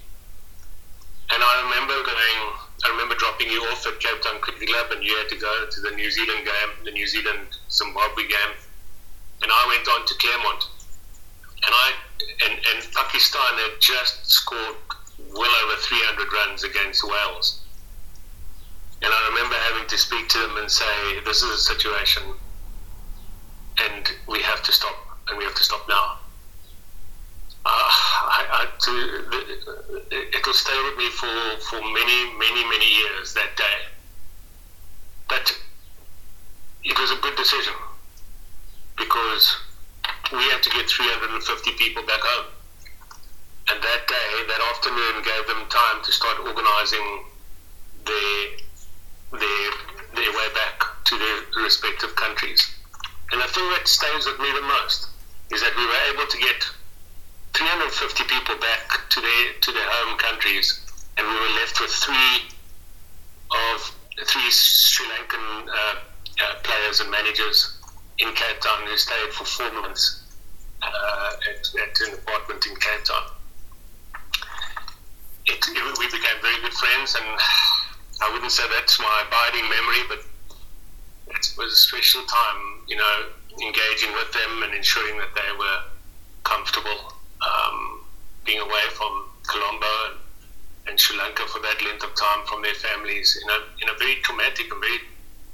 And 1.32 1.42
I 1.42 1.54
remember 1.64 1.94
going, 1.94 1.96
I 1.96 2.00
remember 2.04 2.15
dropping 3.36 3.54
you 3.54 3.62
off 3.64 3.86
at 3.86 4.00
Cape 4.00 4.22
Town 4.22 4.40
Cricket 4.40 4.70
Club, 4.70 4.92
and 4.92 5.04
you 5.04 5.16
had 5.18 5.28
to 5.30 5.36
go 5.36 5.66
to 5.70 5.82
the 5.82 5.92
New 5.92 6.10
Zealand 6.10 6.46
game, 6.46 6.86
the 6.86 6.92
New 6.92 7.08
Zealand 7.08 7.48
Zimbabwe 7.70 8.24
game, 8.24 8.56
and 9.42 9.52
I 9.52 9.68
went 9.68 9.88
on 9.90 10.06
to 10.06 10.14
Claremont, 10.16 10.64
and 11.66 11.74
I 11.74 11.92
and, 12.46 12.54
and 12.54 12.94
Pakistan 12.94 13.54
had 13.56 13.82
just 13.82 14.26
scored 14.32 14.76
well 15.36 15.52
over 15.66 15.76
300 15.82 16.34
runs 16.34 16.64
against 16.64 17.04
Wales. 17.04 17.62
And 19.02 19.14
I 19.14 19.30
remember 19.30 19.56
having 19.56 19.88
to 19.88 19.98
speak 19.98 20.30
to 20.30 20.40
them 20.40 20.58
and 20.58 20.72
say, 20.72 21.20
"This 21.26 21.44
is 21.44 21.52
a 21.52 21.58
situation, 21.58 22.24
and 23.80 24.12
we 24.28 24.42
have 24.42 24.64
to 24.64 24.72
stop, 24.72 24.96
and 25.28 25.38
we 25.38 25.44
have 25.44 25.56
to 25.56 25.64
stop 25.64 25.88
now." 25.90 26.20
I, 27.76 28.42
I, 28.52 28.68
to, 28.80 28.92
it 30.12 30.46
will 30.46 30.54
stay 30.54 30.78
with 30.84 30.98
me 30.98 31.10
for, 31.10 31.28
for 31.70 31.82
many, 31.82 32.34
many, 32.38 32.64
many 32.70 32.90
years 32.98 33.34
that 33.34 33.56
day. 33.58 33.80
But 35.28 35.58
it 36.84 37.00
was 37.00 37.12
a 37.12 37.16
good 37.22 37.36
decision 37.36 37.74
because 38.98 39.58
we 40.32 40.44
had 40.50 40.64
to 40.64 40.70
get 40.70 40.90
350 40.90 41.72
people 41.72 42.04
back 42.04 42.22
home. 42.22 42.48
And 43.70 43.82
that 43.82 44.08
day, 44.08 44.32
that 44.48 44.62
afternoon, 44.76 45.24
gave 45.26 45.48
them 45.48 45.66
time 45.70 46.04
to 46.04 46.12
start 46.12 46.38
organising 46.46 47.26
their, 48.06 48.38
their, 49.34 49.72
their 50.14 50.32
way 50.32 50.48
back 50.54 50.84
to 51.06 51.18
their 51.18 51.64
respective 51.64 52.16
countries. 52.16 52.76
And 53.32 53.42
the 53.42 53.48
thing 53.48 53.68
that 53.72 53.88
stays 53.88 54.26
with 54.28 54.40
me 54.40 54.52
the 54.54 54.62
most 54.62 55.10
is 55.52 55.62
that 55.62 55.76
we 55.76 55.86
were 55.86 56.02
able 56.14 56.30
to 56.30 56.38
get 56.38 56.70
350 57.56 58.24
people 58.26 58.56
back 58.60 59.08
to 59.10 59.22
their 59.22 59.54
to 59.62 59.72
their 59.72 59.88
home 59.88 60.18
countries, 60.18 60.84
and 61.18 61.26
we 61.26 61.34
were 61.34 61.56
left 61.56 61.80
with 61.80 61.90
three 61.90 62.52
of 63.72 63.96
three 64.28 64.52
Sri 64.52 65.08
Lankan 65.08 65.70
uh, 65.70 65.96
uh, 66.44 66.56
players 66.64 67.00
and 67.00 67.10
managers 67.10 67.80
in 68.20 68.28
Cape 68.34 68.60
Town 68.60 68.84
who 68.86 68.98
stayed 68.98 69.32
for 69.32 69.46
four 69.46 69.72
months 69.72 70.36
uh, 70.82 71.32
at, 71.50 71.64
at, 71.80 72.08
an 72.08 72.14
apartment 72.16 72.66
in 72.66 72.76
Cape 72.76 73.04
Town. 73.06 73.24
It, 75.46 75.64
it, 75.64 76.00
we 76.00 76.08
became 76.08 76.42
very 76.42 76.60
good 76.60 76.74
friends, 76.74 77.16
and 77.16 77.40
I 78.22 78.34
wouldn't 78.34 78.52
say 78.52 78.64
that's 78.68 79.00
my 79.00 79.24
abiding 79.28 79.70
memory, 79.70 80.04
but 80.10 80.20
it 81.34 81.54
was 81.58 81.72
a 81.72 81.76
special 81.76 82.24
time, 82.24 82.84
you 82.88 82.98
know, 82.98 83.30
engaging 83.64 84.12
with 84.12 84.34
them 84.34 84.64
and 84.64 84.74
ensuring 84.74 85.18
that 85.20 85.34
they 85.36 85.58
were 85.58 85.80
comfortable 86.44 87.15
um, 87.42 88.02
being 88.46 88.60
away 88.60 88.86
from 88.94 89.30
Colombo 89.48 90.20
and 90.88 91.00
Sri 91.00 91.18
Lanka 91.18 91.44
for 91.48 91.60
that 91.60 91.82
length 91.84 92.04
of 92.04 92.14
time 92.16 92.46
from 92.48 92.62
their 92.62 92.76
families 92.76 93.40
in 93.42 93.50
a, 93.50 93.60
in 93.82 93.90
a 93.90 93.98
very 93.98 94.16
traumatic 94.22 94.72
and 94.72 94.80
very 94.80 95.00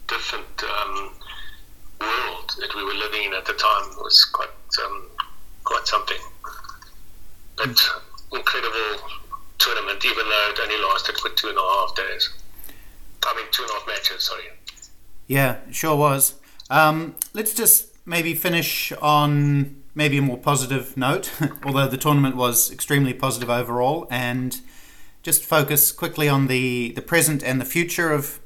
different 0.07 0.63
um, 0.63 1.11
world 1.99 2.55
that 2.59 2.75
we 2.75 2.83
were 2.83 2.93
living 2.93 3.23
in 3.23 3.33
at 3.33 3.45
the 3.45 3.53
time 3.53 3.89
was 3.97 4.25
quite 4.33 4.49
um, 4.85 5.07
quite 5.63 5.87
something. 5.87 6.17
But 7.57 7.79
incredible 8.33 9.07
tournament, 9.59 10.03
even 10.05 10.25
though 10.27 10.51
it 10.51 10.59
only 10.61 10.77
lasted 10.83 11.17
for 11.17 11.29
two 11.29 11.49
and 11.49 11.57
a 11.57 11.61
half 11.61 11.95
days. 11.95 12.29
I 13.23 13.35
mean, 13.35 13.45
two 13.51 13.61
and 13.63 13.71
a 13.71 13.73
half 13.73 13.87
matches. 13.87 14.23
Sorry. 14.23 14.43
Yeah, 15.27 15.57
sure 15.71 15.95
was. 15.95 16.35
Um, 16.69 17.15
let's 17.33 17.53
just 17.53 17.87
maybe 18.05 18.33
finish 18.33 18.91
on 18.93 19.80
maybe 19.93 20.17
a 20.17 20.21
more 20.21 20.37
positive 20.37 20.95
note, 20.95 21.31
although 21.65 21.87
the 21.87 21.97
tournament 21.97 22.35
was 22.35 22.71
extremely 22.71 23.13
positive 23.13 23.49
overall, 23.49 24.07
and 24.09 24.61
just 25.23 25.43
focus 25.43 25.91
quickly 25.91 26.27
on 26.27 26.47
the, 26.47 26.91
the 26.93 27.01
present 27.01 27.43
and 27.43 27.61
the 27.61 27.65
future 27.65 28.11
of 28.11 28.39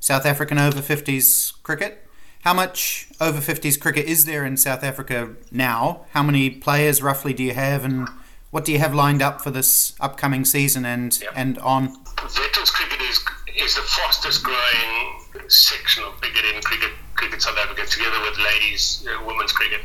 South 0.00 0.24
African 0.24 0.58
over 0.58 0.80
50s 0.80 1.60
cricket. 1.62 2.06
How 2.42 2.54
much 2.54 3.08
over 3.20 3.40
50s 3.40 3.80
cricket 3.80 4.06
is 4.06 4.24
there 4.24 4.44
in 4.44 4.56
South 4.56 4.84
Africa 4.84 5.34
now? 5.50 6.06
How 6.10 6.22
many 6.22 6.48
players 6.50 7.02
roughly 7.02 7.32
do 7.34 7.42
you 7.42 7.54
have, 7.54 7.84
and 7.84 8.08
what 8.52 8.64
do 8.64 8.72
you 8.72 8.78
have 8.78 8.94
lined 8.94 9.20
up 9.20 9.40
for 9.40 9.50
this 9.50 9.94
upcoming 10.00 10.44
season 10.44 10.84
and, 10.84 11.18
yep. 11.20 11.32
and 11.34 11.58
on? 11.58 11.88
Veterans 12.22 12.70
cricket 12.70 13.00
is, 13.00 13.18
is 13.56 13.74
the 13.74 13.82
fastest 13.82 14.44
growing 14.44 15.16
section 15.48 16.04
of 16.04 16.20
big 16.20 16.36
in 16.36 16.62
cricket, 16.62 16.92
cricket 17.14 17.42
South 17.42 17.58
Africa, 17.58 17.84
together 17.86 18.20
with 18.20 18.38
ladies, 18.38 19.04
uh, 19.08 19.24
women's 19.26 19.52
cricket. 19.52 19.80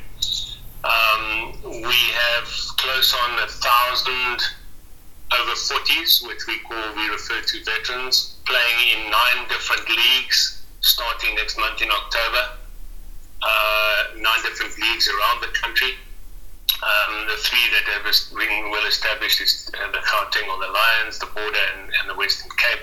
Um, 0.84 1.54
we 1.64 1.94
have 1.94 2.48
close 2.78 3.14
on 3.14 3.40
a 3.40 3.48
thousand 3.48 4.42
over 5.40 5.52
40s, 5.52 6.28
which 6.28 6.48
we 6.48 6.60
call, 6.60 6.96
we 6.96 7.08
refer 7.10 7.42
to 7.42 7.64
veterans, 7.64 8.38
playing 8.46 8.98
in 8.98 9.12
nine 9.12 9.48
different 9.48 9.88
leagues 9.88 10.62
starting 10.82 11.36
next 11.36 11.58
month 11.58 11.82
in 11.82 11.90
October. 11.90 12.58
Uh, 13.42 14.04
nine 14.18 14.42
different 14.44 14.78
leagues 14.78 15.08
around 15.08 15.42
the 15.42 15.54
country. 15.54 15.94
Um, 16.82 17.28
the 17.28 17.38
three 17.38 17.62
that 17.78 17.86
have 17.94 18.06
been 18.34 18.72
well 18.72 18.86
established 18.88 19.40
is 19.40 19.70
uh, 19.78 19.92
the 19.92 20.00
Gauteng 20.00 20.50
or 20.50 20.58
the 20.66 20.72
Lions, 20.72 21.20
the 21.20 21.28
Border, 21.28 21.66
and, 21.78 21.94
and 22.02 22.10
the 22.10 22.16
Western 22.16 22.50
Cape. 22.58 22.82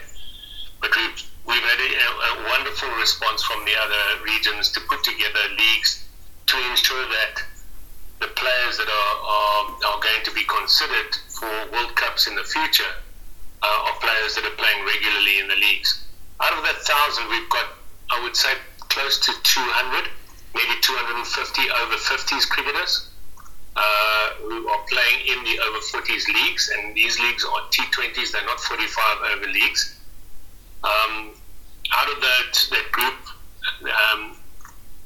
But 0.80 0.94
we've, 0.94 1.18
we've 1.46 1.62
had 1.62 1.80
a, 1.82 1.90
a, 1.90 2.48
wonderful 2.48 2.88
response 3.00 3.42
from 3.42 3.64
the 3.64 3.74
other 3.74 4.22
regions 4.22 4.70
to 4.72 4.80
put 4.88 5.02
together 5.02 5.42
leagues 5.50 6.06
to 6.46 6.56
ensure 6.70 7.02
that 7.10 7.42
the 8.20 8.28
players 8.34 8.78
that 8.78 8.88
are, 8.88 9.16
are, 9.22 9.64
are 9.94 10.00
going 10.00 10.22
to 10.24 10.32
be 10.32 10.44
considered 10.44 11.14
for 11.28 11.50
World 11.72 11.94
Cups 11.94 12.26
in 12.26 12.34
the 12.34 12.44
future 12.44 12.92
uh, 13.62 13.86
are 13.86 13.98
players 14.00 14.34
that 14.34 14.44
are 14.44 14.56
playing 14.58 14.84
regularly 14.84 15.38
in 15.38 15.48
the 15.48 15.56
leagues. 15.56 16.06
Out 16.40 16.56
of 16.56 16.62
that 16.64 16.82
thousand, 16.82 17.28
we've 17.30 17.48
got, 17.50 17.66
I 18.10 18.22
would 18.22 18.36
say, 18.36 18.54
close 18.88 19.18
to 19.20 19.32
200, 19.42 20.10
maybe 20.54 20.74
250 20.80 21.70
over 21.70 21.94
50s 21.94 22.48
cricketers 22.48 23.10
uh, 23.76 24.26
who 24.42 24.68
are 24.68 24.82
playing 24.88 25.18
in 25.26 25.44
the 25.44 25.58
over 25.62 25.78
40s 25.78 26.26
leagues, 26.26 26.70
and 26.74 26.96
these 26.96 27.18
leagues 27.20 27.44
are 27.44 27.62
T20s, 27.70 28.32
they're 28.32 28.44
not 28.44 28.60
45 28.60 29.18
over 29.34 29.46
leagues. 29.46 29.98
Um, 30.82 31.30
out 31.92 32.08
of 32.10 32.20
that, 32.20 32.66
that 32.70 32.92
group, 32.92 33.18
um, 33.86 34.36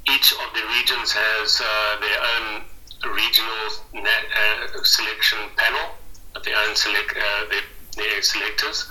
each 0.09 0.33
of 0.33 0.53
the 0.53 0.65
regions 0.77 1.11
has 1.11 1.61
uh, 1.61 1.99
their 2.01 2.19
own 2.21 2.63
regional 3.09 4.05
uh, 4.05 4.83
selection 4.83 5.39
panel, 5.55 5.95
their 6.43 6.57
own 6.67 6.75
select, 6.75 7.15
uh, 7.15 7.45
their, 7.49 7.61
their, 7.97 8.21
selectors, 8.21 8.89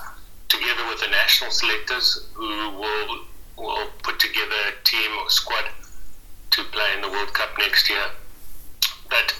together 0.48 0.86
with 0.88 1.00
the 1.00 1.08
national 1.08 1.50
selectors 1.50 2.28
who 2.34 2.70
will 2.70 3.24
will 3.56 3.86
put 4.02 4.18
together 4.18 4.56
a 4.68 4.84
team 4.84 5.10
or 5.20 5.28
squad 5.28 5.64
to 6.50 6.64
play 6.64 6.94
in 6.94 7.02
the 7.02 7.08
World 7.08 7.32
Cup 7.34 7.50
next 7.58 7.88
year. 7.88 8.04
But 9.08 9.34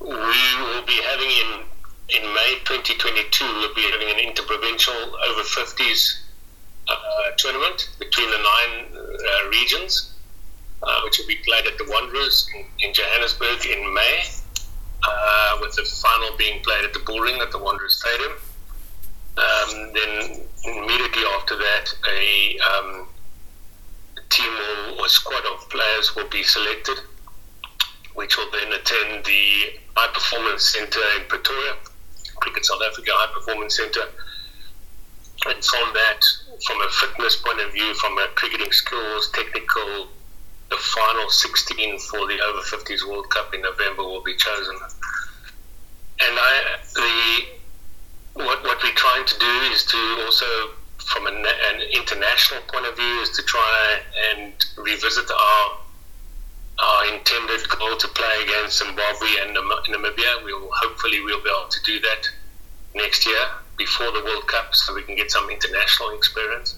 we 0.00 0.08
will 0.08 0.82
be 0.86 1.00
having 1.02 1.30
in 1.30 1.64
in 2.08 2.34
May 2.34 2.60
2022, 2.64 3.44
we'll 3.44 3.74
be 3.74 3.82
having 3.82 4.10
an 4.10 4.18
interprovincial 4.18 4.92
over 4.94 5.40
50s 5.40 6.20
uh, 6.88 6.94
tournament 7.38 7.88
between 7.98 8.30
the 8.30 8.36
nine 8.36 8.86
uh, 8.94 9.48
regions 9.48 10.13
uh, 10.82 11.00
which 11.04 11.18
will 11.18 11.26
be 11.26 11.38
played 11.46 11.66
at 11.66 11.78
the 11.78 11.84
Wanderers 11.88 12.48
in, 12.54 12.64
in 12.88 12.94
Johannesburg 12.94 13.64
in 13.66 13.94
May, 13.94 14.22
uh, 15.06 15.58
with 15.60 15.74
the 15.76 15.84
final 15.84 16.36
being 16.36 16.62
played 16.62 16.84
at 16.84 16.92
the 16.92 17.00
Bullring 17.00 17.40
at 17.40 17.50
the 17.50 17.58
Wanderers 17.58 18.00
Stadium. 18.00 18.32
Um, 19.36 19.92
then 19.92 20.46
immediately 20.64 21.24
after 21.34 21.56
that, 21.56 21.92
a, 22.08 22.58
um, 22.58 23.08
team 24.34 24.52
or 24.98 25.08
squad 25.08 25.44
of 25.46 25.68
players 25.70 26.14
will 26.16 26.28
be 26.28 26.42
selected, 26.42 26.98
which 28.14 28.36
will 28.36 28.50
then 28.50 28.72
attend 28.72 29.24
the 29.24 29.78
High 29.96 30.12
Performance 30.12 30.64
Centre 30.74 31.06
in 31.16 31.24
Pretoria, 31.28 31.74
Cricket 32.36 32.64
South 32.66 32.82
Africa 32.82 33.10
High 33.14 33.32
Performance 33.32 33.76
Centre. 33.76 34.08
And 35.46 35.64
from 35.64 35.92
that, 35.94 36.20
from 36.66 36.80
a 36.80 36.88
fitness 36.90 37.36
point 37.36 37.60
of 37.60 37.72
view, 37.72 37.94
from 37.94 38.18
a 38.18 38.26
cricketing 38.34 38.72
skills, 38.72 39.30
technical 39.30 40.08
the 40.70 40.76
final 40.76 41.28
16 41.28 41.98
for 41.98 42.26
the 42.26 42.40
over 42.40 42.60
50s 42.60 43.08
World 43.08 43.28
Cup 43.30 43.54
in 43.54 43.62
November 43.62 44.02
will 44.02 44.22
be 44.22 44.36
chosen. 44.36 44.76
And 46.20 46.38
I, 46.38 46.76
the 46.94 48.42
what 48.44 48.62
what 48.64 48.82
we're 48.82 48.92
trying 48.92 49.24
to 49.26 49.38
do 49.38 49.52
is 49.72 49.84
to 49.84 49.96
also, 50.24 50.46
from 50.98 51.26
an, 51.26 51.36
an 51.36 51.82
international 51.92 52.60
point 52.72 52.86
of 52.86 52.96
view, 52.96 53.20
is 53.20 53.30
to 53.30 53.42
try 53.42 54.00
and 54.32 54.52
revisit 54.76 55.30
our 55.30 55.78
our 56.78 57.14
intended 57.14 57.68
goal 57.68 57.96
to 57.96 58.08
play 58.08 58.42
against 58.42 58.78
Zimbabwe 58.78 59.28
and 59.42 59.56
Namibia. 59.56 60.44
We'll 60.44 60.70
hopefully 60.72 61.20
we'll 61.24 61.42
be 61.42 61.50
able 61.50 61.68
to 61.68 61.82
do 61.84 62.00
that 62.00 62.28
next 62.94 63.26
year 63.26 63.46
before 63.76 64.10
the 64.12 64.24
World 64.24 64.46
Cup, 64.46 64.74
so 64.74 64.94
we 64.94 65.02
can 65.02 65.16
get 65.16 65.30
some 65.30 65.50
international 65.50 66.10
experience. 66.10 66.76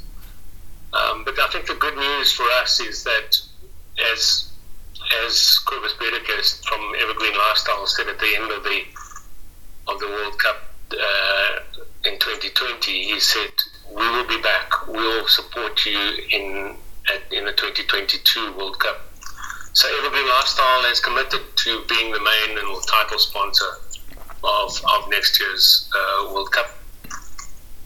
Um, 0.92 1.24
but 1.24 1.38
I 1.38 1.48
think 1.48 1.66
the 1.66 1.74
good 1.74 1.96
news 1.96 2.32
for 2.32 2.44
us 2.62 2.80
is 2.80 3.04
that 3.04 3.40
as 4.12 4.52
as 5.24 5.58
Cobus 5.66 5.94
Bericus 5.94 6.64
from 6.66 6.80
Evergreen 7.00 7.36
Lifestyle 7.36 7.86
said 7.86 8.08
at 8.08 8.18
the 8.18 8.36
end 8.36 8.50
of 8.50 8.62
the 8.64 8.82
of 9.88 10.00
the 10.00 10.06
World 10.06 10.38
Cup 10.38 10.56
uh, 10.92 11.58
in 12.04 12.18
2020, 12.18 13.04
he 13.04 13.20
said, 13.20 13.52
"We 13.90 14.08
will 14.10 14.26
be 14.26 14.40
back. 14.40 14.86
We 14.88 14.98
will 14.98 15.26
support 15.28 15.84
you 15.86 15.98
in 16.30 16.76
at, 17.12 17.32
in 17.32 17.44
the 17.44 17.52
2022 17.52 18.52
World 18.54 18.78
Cup." 18.78 19.00
So 19.72 19.88
Evergreen 19.98 20.28
Lifestyle 20.28 20.82
has 20.88 21.00
committed 21.00 21.42
to 21.54 21.84
being 21.88 22.10
the 22.10 22.20
main 22.20 22.58
and 22.58 22.82
title 22.88 23.18
sponsor 23.18 23.70
of, 24.42 24.80
of 24.96 25.10
next 25.10 25.38
year's 25.38 25.90
uh, 25.94 26.32
World 26.32 26.50
Cup. 26.50 26.70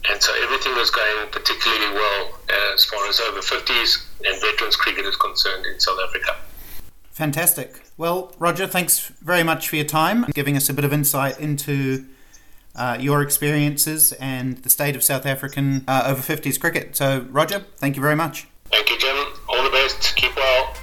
And 0.09 0.21
so 0.21 0.33
everything 0.41 0.73
was 0.75 0.89
going 0.89 1.29
particularly 1.31 1.93
well 1.93 2.39
as 2.73 2.85
far 2.85 3.07
as 3.07 3.19
over 3.19 3.39
50s 3.39 4.05
and 4.25 4.41
veterans 4.41 4.75
cricket 4.75 5.05
is 5.05 5.15
concerned 5.15 5.65
in 5.65 5.79
South 5.79 5.97
Africa. 6.07 6.37
Fantastic. 7.11 7.81
Well, 7.97 8.33
Roger, 8.39 8.67
thanks 8.67 8.99
very 9.21 9.43
much 9.43 9.69
for 9.69 9.75
your 9.75 9.85
time, 9.85 10.25
giving 10.33 10.55
us 10.57 10.69
a 10.69 10.73
bit 10.73 10.85
of 10.85 10.93
insight 10.93 11.39
into 11.39 12.05
uh, 12.75 12.97
your 12.99 13.21
experiences 13.21 14.13
and 14.13 14.57
the 14.59 14.69
state 14.69 14.95
of 14.95 15.03
South 15.03 15.25
African 15.25 15.83
uh, 15.87 16.03
over 16.07 16.21
50s 16.21 16.59
cricket. 16.59 16.95
So, 16.95 17.27
Roger, 17.29 17.65
thank 17.77 17.95
you 17.95 18.01
very 18.01 18.15
much. 18.15 18.47
Thank 18.71 18.89
you, 18.89 18.97
Jim. 18.97 19.15
All 19.49 19.63
the 19.63 19.69
best. 19.69 20.15
Keep 20.15 20.35
well. 20.35 20.73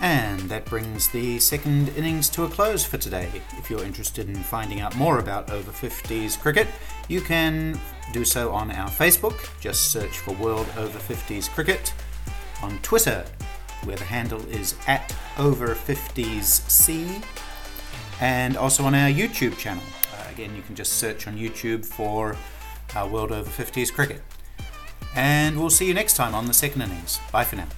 And 0.00 0.40
that 0.42 0.64
brings 0.64 1.08
the 1.08 1.40
second 1.40 1.88
innings 1.90 2.28
to 2.30 2.44
a 2.44 2.48
close 2.48 2.84
for 2.84 2.98
today. 2.98 3.28
If 3.58 3.68
you're 3.68 3.82
interested 3.82 4.28
in 4.28 4.36
finding 4.36 4.80
out 4.80 4.96
more 4.96 5.18
about 5.18 5.50
over 5.50 5.72
50s 5.72 6.38
cricket, 6.38 6.68
you 7.08 7.20
can 7.20 7.78
do 8.12 8.24
so 8.24 8.52
on 8.52 8.70
our 8.70 8.88
Facebook. 8.88 9.48
Just 9.60 9.90
search 9.90 10.18
for 10.18 10.32
World 10.34 10.68
Over 10.76 10.98
50s 10.98 11.48
Cricket. 11.50 11.92
On 12.62 12.78
Twitter, 12.80 13.24
where 13.84 13.96
the 13.96 14.04
handle 14.04 14.44
is 14.48 14.74
at 14.86 15.14
Over 15.36 15.74
50s 15.74 16.68
C. 16.70 17.20
And 18.20 18.56
also 18.56 18.84
on 18.84 18.94
our 18.94 19.10
YouTube 19.10 19.58
channel. 19.58 19.82
Uh, 20.16 20.30
again, 20.30 20.54
you 20.54 20.62
can 20.62 20.76
just 20.76 20.94
search 20.94 21.26
on 21.26 21.36
YouTube 21.36 21.84
for 21.84 22.36
uh, 22.94 23.08
World 23.10 23.32
Over 23.32 23.50
50s 23.50 23.92
Cricket. 23.92 24.22
And 25.16 25.58
we'll 25.58 25.70
see 25.70 25.86
you 25.86 25.94
next 25.94 26.14
time 26.14 26.34
on 26.34 26.46
the 26.46 26.54
second 26.54 26.82
innings. 26.82 27.18
Bye 27.32 27.44
for 27.44 27.56
now. 27.56 27.68